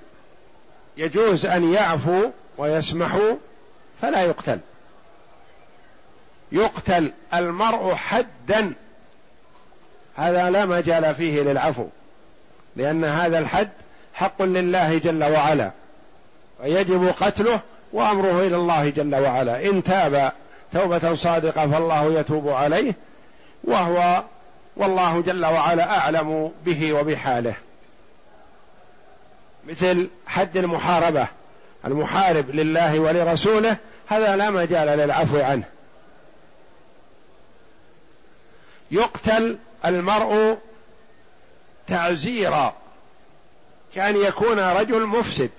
يجوز 0.96 1.46
أن 1.46 1.74
يعفوا 1.74 2.30
ويسمحوا 2.58 3.36
فلا 4.02 4.22
يقتل. 4.22 4.58
يقتل 6.52 7.12
المرء 7.34 7.94
حدا. 7.94 8.74
هذا 10.16 10.50
لا 10.50 10.66
مجال 10.66 11.14
فيه 11.14 11.42
للعفو 11.42 11.86
لأن 12.76 13.04
هذا 13.04 13.38
الحد 13.38 13.70
حق 14.14 14.42
لله 14.42 14.98
جل 14.98 15.24
وعلا 15.24 15.70
ويجب 16.60 17.12
قتله 17.20 17.60
وأمره 17.92 18.46
إلى 18.46 18.56
الله 18.56 18.88
جل 18.88 19.14
وعلا. 19.14 19.66
إن 19.66 19.82
تاب 19.82 20.32
توبة 20.72 21.14
صادقة 21.14 21.70
فالله 21.70 22.20
يتوب 22.20 22.48
عليه 22.48 22.94
وهو 23.64 24.22
والله 24.76 25.20
جل 25.20 25.46
وعلا 25.46 25.98
أعلم 25.98 26.52
به 26.64 26.92
وبحاله. 26.92 27.54
مثل 29.68 30.08
حد 30.26 30.56
المحاربة 30.56 31.26
المحارب 31.84 32.50
لله 32.50 32.98
ولرسوله 32.98 33.76
هذا 34.06 34.36
لا 34.36 34.50
مجال 34.50 34.98
للعفو 34.98 35.40
عنه. 35.40 35.64
يقتل 38.90 39.58
المرء 39.84 40.58
تعزيرا 41.86 42.74
كان 43.94 44.16
يكون 44.16 44.58
رجل 44.58 45.06
مفسد 45.06 45.50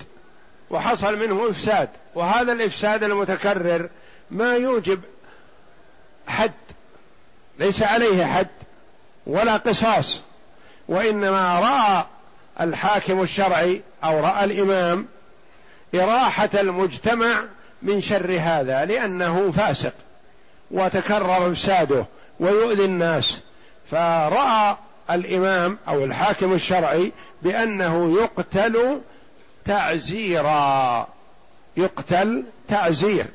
وحصل 0.70 1.20
منه 1.20 1.50
إفساد. 1.50 1.90
وهذا 2.16 2.52
الإفساد 2.52 3.04
المتكرر 3.04 3.90
ما 4.32 4.56
يوجب 4.56 5.02
حد 6.28 6.52
ليس 7.60 7.84
عليه 7.84 8.26
حد 8.26 8.48
ولا 9.28 9.58
قصاص 9.58 10.24
وإنما 10.88 11.60
رأى 11.60 12.06
الحاكم 12.62 13.22
الشرعي 13.22 13.82
أو 14.04 14.20
رأى 14.20 14.44
الإمام 14.44 15.08
إراحة 15.96 16.50
المجتمع 16.54 17.44
من 17.82 18.02
شر 18.02 18.38
هذا 18.40 18.86
لأنه 18.86 19.52
فاسق 19.52 19.94
وتكرر 20.72 21.52
إفساده 21.52 22.06
ويؤذي 22.40 22.86
الناس. 22.86 23.42
فرأى 23.92 24.78
الإمام 25.12 25.78
أو 25.88 26.04
الحاكم 26.04 26.54
الشرعي 26.54 27.12
بأنه 27.42 28.18
يقتل 28.22 29.02
تعزيرا. 29.66 31.08
يقتل 31.78 32.44
تعزير 32.68 33.26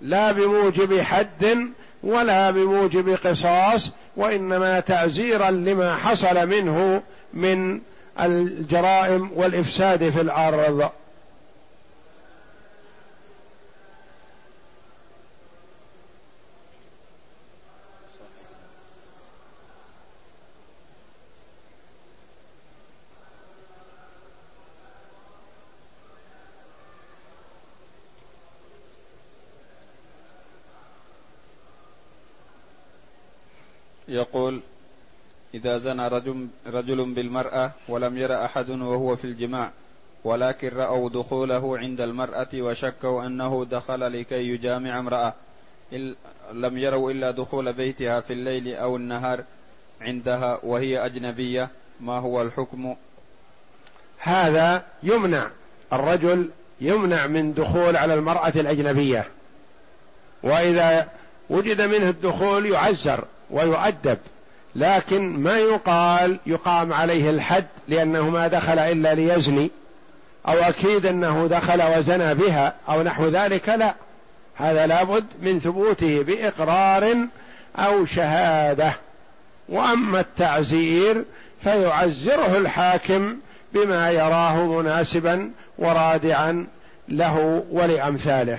لا 0.00 0.32
بموجب 0.32 1.00
حد 1.00 1.68
ولا 2.02 2.50
بموجب 2.50 3.08
قصاص 3.08 3.90
وإنما 4.16 4.80
تعزيرا 4.80 5.50
لما 5.50 5.96
حصل 5.96 6.48
منه 6.48 7.02
من 7.34 7.80
الجرائم 8.20 9.30
والإفساد 9.34 10.10
في 10.10 10.20
الأرض. 10.20 10.90
يقول 34.10 34.60
إذا 35.54 35.78
زنى 35.78 36.08
رجل, 36.08 36.46
رجل 36.66 37.14
بالمرأة 37.14 37.72
ولم 37.88 38.18
ير 38.18 38.44
أحد 38.44 38.70
وهو 38.70 39.16
في 39.16 39.24
الجماع 39.24 39.70
ولكن 40.24 40.68
رأوا 40.68 41.08
دخوله 41.08 41.78
عند 41.78 42.00
المرأة 42.00 42.48
وشكوا 42.54 43.26
أنه 43.26 43.66
دخل 43.70 44.20
لكي 44.20 44.48
يجامع 44.48 44.98
امرأة 44.98 45.34
لم 46.52 46.78
يروا 46.78 47.10
إلا 47.10 47.30
دخول 47.30 47.72
بيتها 47.72 48.20
في 48.20 48.32
الليل 48.32 48.74
أو 48.74 48.96
النهار 48.96 49.44
عندها 50.00 50.60
وهي 50.62 51.06
أجنبية 51.06 51.68
ما 52.00 52.18
هو 52.18 52.42
الحكم؟ 52.42 52.96
هذا 54.18 54.84
يمنع 55.02 55.50
الرجل 55.92 56.50
يمنع 56.80 57.26
من 57.26 57.54
دخول 57.54 57.96
على 57.96 58.14
المرأة 58.14 58.52
الأجنبية 58.56 59.28
وإذا 60.42 61.08
وجد 61.50 61.80
منه 61.80 62.08
الدخول 62.08 62.66
يعزر. 62.66 63.24
ويؤدب. 63.50 64.18
لكن 64.76 65.38
ما 65.38 65.58
يقال 65.58 66.38
يقام 66.46 66.92
عليه 66.92 67.30
الحد 67.30 67.66
لأنه 67.88 68.30
ما 68.30 68.48
دخل 68.48 68.78
إلا 68.78 69.14
ليزني 69.14 69.70
أو 70.48 70.54
أكيد 70.54 71.06
أنه 71.06 71.46
دخل 71.50 71.82
وزنى 71.82 72.34
بها 72.34 72.74
أو 72.88 73.02
نحو 73.02 73.28
ذلك 73.28 73.68
لا. 73.68 73.94
هذا 74.54 74.86
لابد 74.86 75.24
من 75.42 75.60
ثبوته 75.60 76.22
بإقرار 76.22 77.16
أو 77.78 78.06
شهادة. 78.06 78.92
وأما 79.68 80.20
التعزير 80.20 81.24
فيعزره 81.62 82.56
الحاكم 82.56 83.36
بما 83.72 84.10
يراه 84.10 84.66
مناسبا 84.66 85.50
ورادعا 85.78 86.66
له 87.08 87.64
ولأمثاله. 87.70 88.58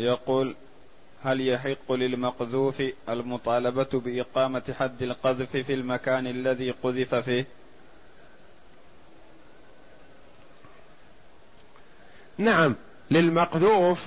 يقول 0.00 0.54
هل 1.24 1.48
يحق 1.48 1.92
للمقذوف 1.92 2.82
المطالبة 3.08 3.88
بإقامة 3.92 4.74
حد 4.78 5.02
القذف 5.02 5.56
في 5.56 5.74
المكان 5.74 6.26
الذي 6.26 6.70
قذف 6.70 7.14
فيه؟ 7.14 7.46
نعم 12.38 12.74
للمقذوف 13.10 14.04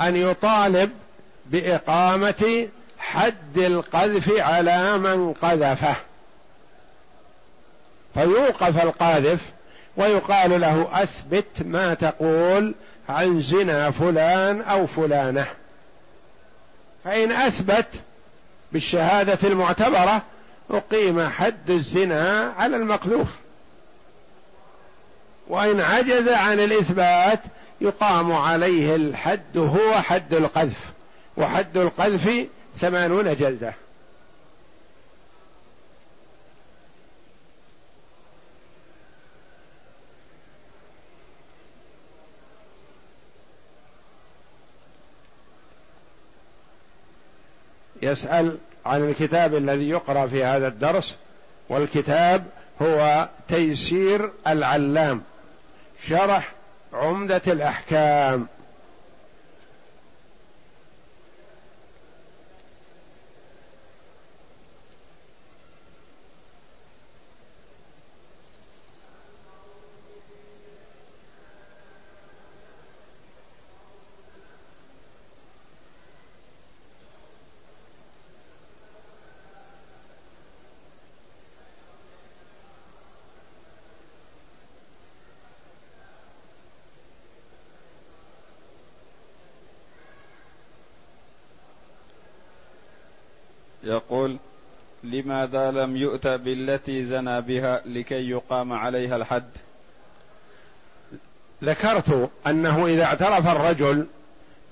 أن 0.00 0.16
يطالب 0.16 0.90
بإقامة 1.46 2.68
حد 2.98 3.58
القذف 3.58 4.32
على 4.38 4.98
من 4.98 5.32
قذفه 5.32 5.96
فيوقف 8.14 8.82
القاذف 8.82 9.52
ويقال 9.96 10.60
له 10.60 11.02
أثبت 11.02 11.62
ما 11.62 11.94
تقول 11.94 12.74
عن 13.08 13.40
زنا 13.40 13.90
فلان 13.90 14.62
أو 14.62 14.86
فلانة. 14.86 15.46
فإن 17.04 17.32
أثبت 17.32 17.86
بالشهادة 18.72 19.48
المعتبرة 19.48 20.22
أقيم 20.70 21.28
حد 21.28 21.70
الزنا 21.70 22.54
على 22.58 22.76
المقذوف. 22.76 23.28
وإن 25.48 25.80
عجز 25.80 26.28
عن 26.28 26.60
الإثبات 26.60 27.40
يقام 27.80 28.32
عليه 28.32 28.96
الحد 28.96 29.56
هو 29.58 29.92
حد 29.92 30.34
القذف 30.34 30.80
وحد 31.36 31.76
القذف 31.76 32.46
ثمانون 32.80 33.36
جلدة. 33.36 33.74
يسأل 48.02 48.58
عن 48.86 49.08
الكتاب 49.08 49.54
الذي 49.54 49.88
يقرأ 49.88 50.26
في 50.26 50.44
هذا 50.44 50.68
الدرس 50.68 51.14
والكتاب 51.68 52.44
هو 52.82 53.28
تيسير 53.48 54.30
العلام 54.46 55.22
شرح 56.08 56.52
عمدة 56.92 57.42
الأحكام. 57.46 58.46
يقول 94.12 94.36
لماذا 95.04 95.70
لم 95.70 95.96
يؤتى 95.96 96.38
بالتي 96.38 97.04
زنى 97.04 97.40
بها 97.40 97.82
لكي 97.86 98.30
يقام 98.30 98.72
عليها 98.72 99.16
الحد؟ 99.16 99.50
ذكرت 101.64 102.30
أنه 102.46 102.86
إذا 102.86 103.04
اعترف 103.04 103.46
الرجل 103.46 104.06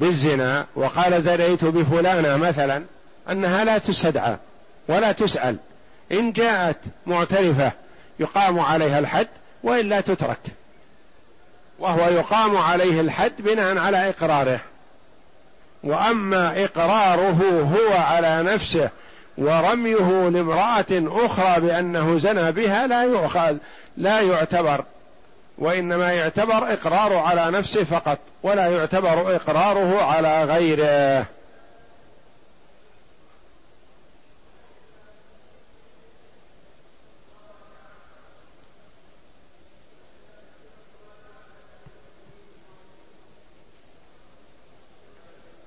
بالزنا 0.01 0.67
وقال 0.75 1.23
زنيت 1.23 1.65
بفلانة 1.65 2.37
مثلا 2.37 2.85
أنها 3.31 3.65
لا 3.65 3.79
تستدعى 3.79 4.37
ولا 4.89 5.13
تسأل. 5.13 5.57
إن 6.13 6.33
جاءت 6.33 6.79
معترفة 7.07 7.73
يقام 8.19 8.61
عليها 8.61 8.99
الحد 8.99 9.29
وإلا 9.63 10.01
تترك. 10.01 10.41
وهو 11.79 12.09
يقام 12.09 12.57
عليه 12.57 13.01
الحد 13.01 13.33
بناء 13.39 13.79
على 13.79 14.09
إقراره. 14.09 14.61
وأما 15.83 16.65
إقراره 16.65 17.63
هو 17.77 17.97
على 17.97 18.43
نفسه 18.43 18.91
ورميه 19.41 20.29
لامرأة 20.29 20.87
أخرى 20.91 21.61
بأنه 21.61 22.19
زنى 22.19 22.53
بها 22.53 22.87
لا 22.87 23.03
يؤخذ 23.03 23.57
لا 23.97 24.21
يعتبر 24.21 24.85
وإنما 25.59 26.13
يعتبر 26.13 26.73
اقراره 26.73 27.19
على 27.19 27.59
نفسه 27.59 27.85
فقط 27.85 28.19
ولا 28.43 28.67
يعتبر 28.67 29.37
إقراره 29.37 30.03
على 30.03 30.45
غيره. 30.45 31.27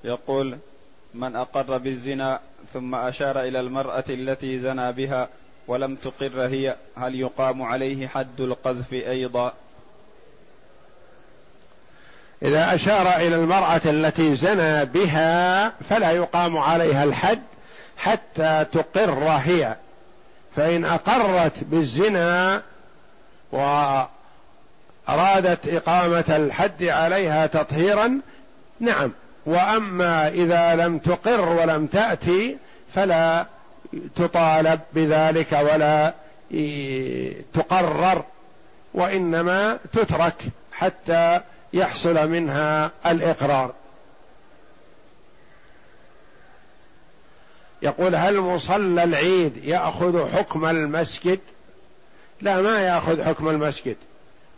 يقول 0.03 0.57
من 1.13 1.35
أقر 1.35 1.77
بالزنا 1.77 2.39
ثم 2.73 2.95
أشار 2.95 3.41
إلى 3.41 3.59
المرأة 3.59 4.03
التي 4.09 4.59
زنى 4.59 4.91
بها 4.91 5.29
ولم 5.67 5.95
تقر 5.95 6.41
هي 6.41 6.75
هل 6.97 7.15
يقام 7.15 7.61
عليه 7.61 8.07
حد 8.07 8.41
القذف 8.41 8.93
أيضا؟ 8.93 9.53
إذا 12.41 12.75
أشار 12.75 13.15
إلى 13.15 13.35
المرأة 13.35 13.81
التي 13.85 14.35
زنى 14.35 14.85
بها 14.85 15.69
فلا 15.69 16.11
يقام 16.11 16.57
عليها 16.57 17.03
الحد 17.03 17.41
حتى 17.97 18.65
تقر 18.71 19.27
هي. 19.27 19.75
فإن 20.55 20.85
أقرت 20.85 21.63
بالزنا 21.63 22.61
وأرادت 23.51 24.09
إقامة 25.67 26.25
الحد 26.29 26.83
عليها 26.83 27.47
تطهيرا 27.47 28.19
نعم. 28.79 29.11
وأما 29.45 30.27
إذا 30.27 30.75
لم 30.75 30.97
تقر 30.97 31.49
ولم 31.49 31.87
تأتي 31.87 32.57
فلا 32.95 33.45
تطالب 34.15 34.79
بذلك 34.93 35.51
ولا 35.51 36.13
تقرر 37.53 38.23
وإنما 38.93 39.79
تترك 39.93 40.35
حتى 40.71 41.41
يحصل 41.73 42.29
منها 42.29 42.91
الإقرار. 43.05 43.73
يقول 47.81 48.15
هل 48.15 48.39
مصلى 48.39 49.03
العيد 49.03 49.65
يأخذ 49.65 50.29
حكم 50.37 50.65
المسجد؟ 50.65 51.39
لا 52.41 52.61
ما 52.61 52.81
يأخذ 52.81 53.23
حكم 53.23 53.49
المسجد. 53.49 53.97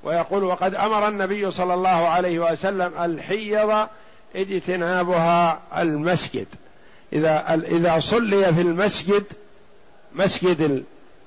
ويقول 0.04 0.44
وقد 0.44 0.76
أمر 0.76 1.08
النبي 1.08 1.52
صلى 1.52 1.74
الله 1.74 2.08
عليه 2.08 2.40
وسلم 2.40 2.92
الحيض 3.04 3.88
اجتنابها 4.36 5.60
المسجد. 5.78 6.48
إذا 7.14 7.62
إذا 7.68 8.00
صلي 8.00 8.54
في 8.54 8.62
المسجد 8.62 9.24
مسجد 10.16 10.62
ال... 10.62 10.84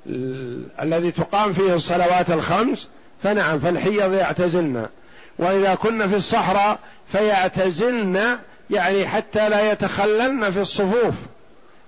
ال... 0.07 0.65
الذي 0.83 1.11
تقام 1.11 1.53
فيه 1.53 1.75
الصلوات 1.75 2.31
الخمس 2.31 2.89
فنعم 3.23 3.59
فالحيض 3.59 4.13
يعتزلن. 4.13 4.87
وإذا 5.39 5.75
كن 5.75 6.09
في 6.09 6.17
الصحراء 6.17 6.79
فيعتزلن 7.13 8.39
يعني 8.71 9.07
حتى 9.07 9.49
لا 9.49 9.73
يتخللن 9.73 10.51
في 10.51 10.61
الصفوف. 10.61 11.15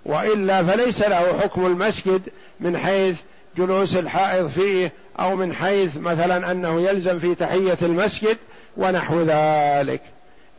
وإلا 0.04 0.64
فليس 0.64 1.02
له 1.02 1.40
حكم 1.40 1.66
المسجد 1.66 2.22
من 2.60 2.78
حيث 2.78 3.16
جلوس 3.58 3.96
الحائض 3.96 4.48
فيه 4.48 4.92
أو 5.18 5.36
من 5.36 5.54
حيث 5.54 5.96
مثلا 5.96 6.50
أنه 6.50 6.80
يلزم 6.80 7.18
في 7.18 7.34
تحية 7.34 7.78
المسجد 7.82 8.36
ونحو 8.76 9.22
ذلك. 9.22 10.00